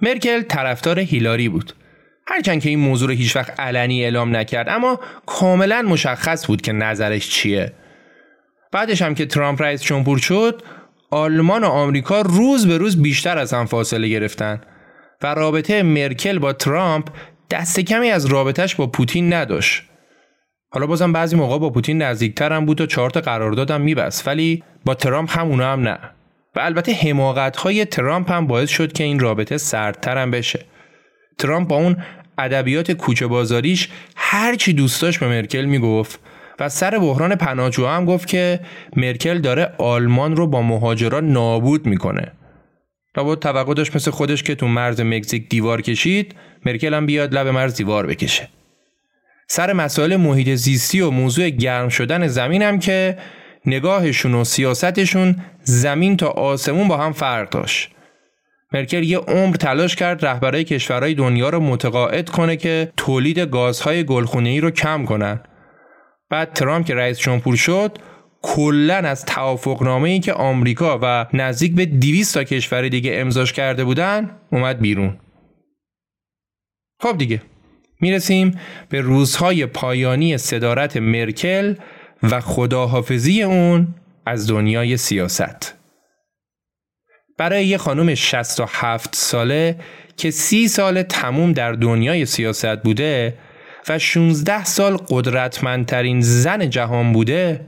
[0.00, 1.72] مرکل طرفدار هیلاری بود
[2.26, 6.72] هرچند که این موضوع رو هیچ وقت علنی اعلام نکرد اما کاملا مشخص بود که
[6.72, 7.72] نظرش چیه.
[8.72, 10.62] بعدش هم که ترامپ رئیس جمهور شد
[11.10, 14.60] آلمان و آمریکا روز به روز بیشتر از هم فاصله گرفتن
[15.22, 17.08] و رابطه مرکل با ترامپ
[17.50, 19.82] دست کمی از رابطهش با پوتین نداشت.
[20.70, 24.62] حالا بازم بعضی موقع با پوتین نزدیکتر هم بود و چهار تا قراردادم میبست ولی
[24.84, 25.98] با ترامپ هم اونا هم نه.
[26.56, 30.66] و البته حماقت های ترامپ هم باعث شد که این رابطه سردتر هم بشه.
[31.42, 31.96] ترامپ با اون
[32.38, 36.20] ادبیات کوچه بازاریش هر چی دوست داشت به مرکل می‌گفت
[36.60, 38.60] و سر بحران پناهجوها هم گفت که
[38.96, 42.32] مرکل داره آلمان رو با مهاجران نابود می‌کنه.
[43.16, 46.34] لابد توقع داشت مثل خودش که تو مرز مکزیک دیوار کشید
[46.66, 48.48] مرکل هم بیاد لب مرز دیوار بکشه.
[49.48, 53.18] سر مسائل محیط زیستی و موضوع گرم شدن زمین هم که
[53.66, 57.91] نگاهشون و سیاستشون زمین تا آسمون با هم فرق داشت.
[58.74, 64.60] مرکل یه عمر تلاش کرد رهبرای کشورهای دنیا رو متقاعد کنه که تولید گازهای گلخونه‌ای
[64.60, 65.40] رو کم کنن.
[66.30, 67.98] بعد ترامپ که رئیس جمهور شد
[68.42, 73.84] کلا از توافقنامه ای که آمریکا و نزدیک به 200 تا کشور دیگه امضاش کرده
[73.84, 75.16] بودن اومد بیرون.
[77.00, 77.42] خب دیگه
[78.00, 78.58] می‌رسیم
[78.88, 81.74] به روزهای پایانی صدارت مرکل
[82.22, 83.94] و خداحافظی اون
[84.26, 85.81] از دنیای سیاست.
[87.42, 89.76] برای یه خانم 67 ساله
[90.16, 93.34] که سی سال تموم در دنیای سیاست بوده
[93.88, 97.60] و 16 سال قدرتمندترین زن جهان بوده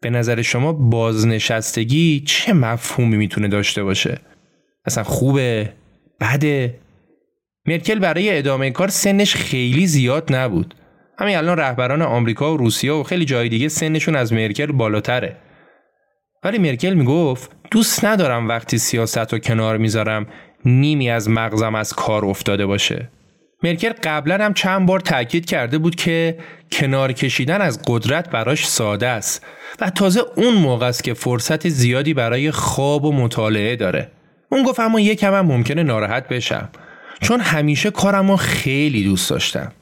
[0.00, 4.18] به نظر شما بازنشستگی چه مفهومی می‌تونه داشته باشه؟
[4.84, 5.72] اصلا خوبه؟
[6.20, 6.74] بده؟
[7.66, 10.74] مرکل برای ادامه کار سنش خیلی زیاد نبود.
[11.18, 15.36] همین الان رهبران آمریکا و روسیه و خیلی جای دیگه سنشون از مرکل بالاتره.
[16.44, 20.26] ولی مرکل می‌گفت دوست ندارم وقتی سیاست رو کنار می‌ذارم
[20.64, 23.08] نیمی از مغزم از کار افتاده باشه.
[23.62, 26.38] مرکل قبلا هم چند بار تاکید کرده بود که
[26.72, 29.46] کنار کشیدن از قدرت براش ساده است
[29.80, 34.10] و تازه اون موقع است که فرصت زیادی برای خواب و مطالعه داره.
[34.52, 36.68] اون گفت اما یکم هم ممکنه ناراحت بشم
[37.20, 39.72] چون همیشه کارم رو خیلی دوست داشتم.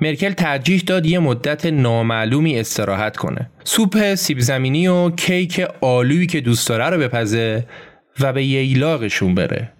[0.00, 3.50] مرکل ترجیح داد یه مدت نامعلومی استراحت کنه.
[3.64, 7.66] سوپ سیب زمینی و کیک آلویی که دوست داره رو بپزه
[8.20, 9.72] و به ییلاقشون بره.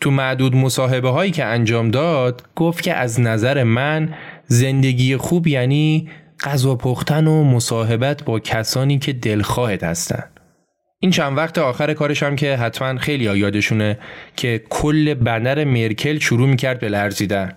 [0.00, 4.14] تو معدود مصاحبه هایی که انجام داد گفت که از نظر من
[4.46, 6.08] زندگی خوب یعنی
[6.44, 10.24] غذا پختن و مصاحبت با کسانی که دلخواهت هستن.
[11.00, 13.98] این چند وقت آخر کارش هم که حتما خیلی یادشونه
[14.36, 17.52] که کل بنر مرکل شروع می‌کرد به لرزیدن.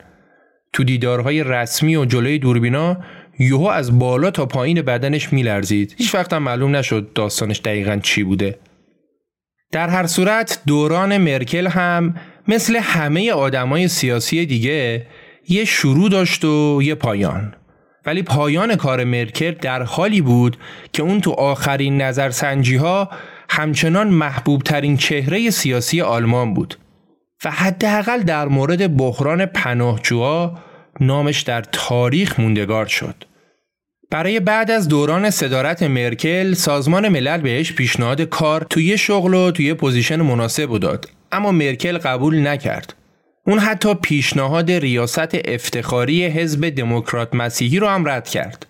[0.73, 2.97] تو دیدارهای رسمی و جلوی دوربینا
[3.39, 5.95] یوهو از بالا تا پایین بدنش میلرزید.
[5.97, 8.59] هیچ وقت هم معلوم نشد داستانش دقیقا چی بوده.
[9.71, 12.15] در هر صورت دوران مرکل هم
[12.47, 15.07] مثل همه آدمای سیاسی دیگه
[15.49, 17.53] یه شروع داشت و یه پایان.
[18.05, 20.57] ولی پایان کار مرکل در حالی بود
[20.93, 23.09] که اون تو آخرین نظرسنجی ها
[23.49, 26.77] همچنان محبوب ترین چهره سیاسی آلمان بود
[27.45, 30.59] و حداقل در مورد بحران پناهجوها
[30.99, 33.15] نامش در تاریخ موندگار شد.
[34.11, 39.73] برای بعد از دوران صدارت مرکل سازمان ملل بهش پیشنهاد کار توی شغل و توی
[39.73, 42.93] position مناسب داد اما مرکل قبول نکرد.
[43.47, 48.65] اون حتی پیشنهاد ریاست افتخاری حزب دموکرات مسیحی رو هم رد کرد.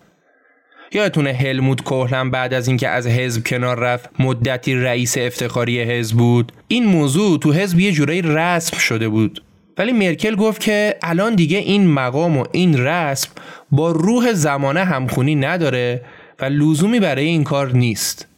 [0.94, 6.52] یادتونه هلموت کوهلم بعد از اینکه از حزب کنار رفت مدتی رئیس افتخاری حزب بود؟
[6.68, 9.42] این موضوع تو حزب یه جورایی رسم شده بود.
[9.78, 13.30] ولی مرکل گفت که الان دیگه این مقام و این رسم
[13.70, 16.02] با روح زمانه همخونی نداره
[16.40, 18.28] و لزومی برای این کار نیست.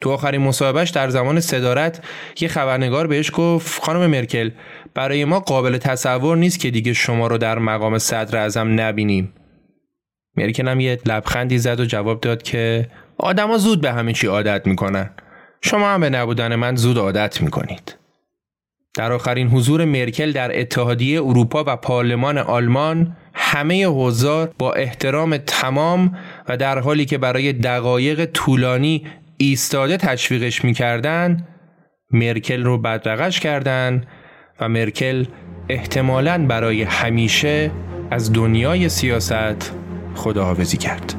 [0.00, 2.04] تو آخرین مصاحبهش در زمان صدارت
[2.40, 4.50] یه خبرنگار بهش گفت خانم مرکل
[4.94, 9.32] برای ما قابل تصور نیست که دیگه شما رو در مقام صدر ازم نبینیم.
[10.36, 14.66] مرکل هم یه لبخندی زد و جواب داد که آدما زود به همه چی عادت
[14.66, 15.10] می‌کنن.
[15.62, 17.96] شما هم به نبودن من زود عادت می‌کنید.
[18.94, 26.18] در آخرین حضور مرکل در اتحادیه اروپا و پارلمان آلمان همه حضار با احترام تمام
[26.48, 29.06] و در حالی که برای دقایق طولانی
[29.36, 31.46] ایستاده تشویقش می‌کردن
[32.10, 34.06] مرکل رو بدرقش کردند
[34.60, 35.24] و مرکل
[35.68, 37.70] احتمالاً برای همیشه
[38.10, 39.74] از دنیای سیاست
[40.14, 41.14] خداحافظی کرد.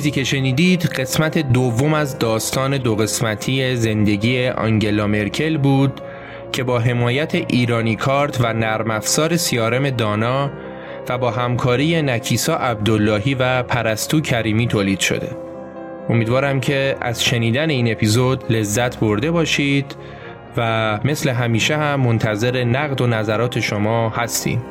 [0.00, 6.00] چیزی که شنیدید قسمت دوم از داستان دو قسمتی زندگی آنگلا مرکل بود
[6.52, 10.50] که با حمایت ایرانی کارت و نرم افزار سیارم دانا
[11.08, 15.36] و با همکاری نکیسا عبداللهی و پرستو کریمی تولید شده.
[16.08, 19.94] امیدوارم که از شنیدن این اپیزود لذت برده باشید
[20.56, 24.62] و مثل همیشه هم منتظر نقد و نظرات شما هستیم.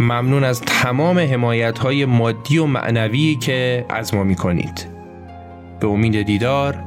[0.00, 4.86] ممنون از تمام حمایت های مادی و معنوی که از ما می کنید.
[5.80, 6.84] به امید دیدار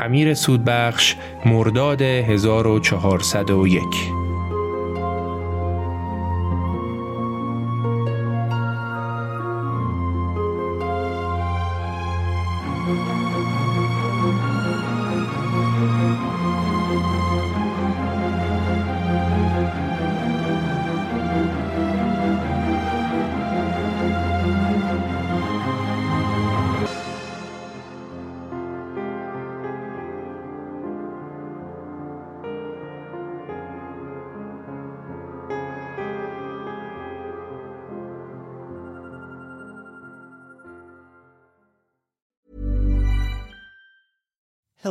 [0.00, 4.21] امیر سودبخش مرداد 1401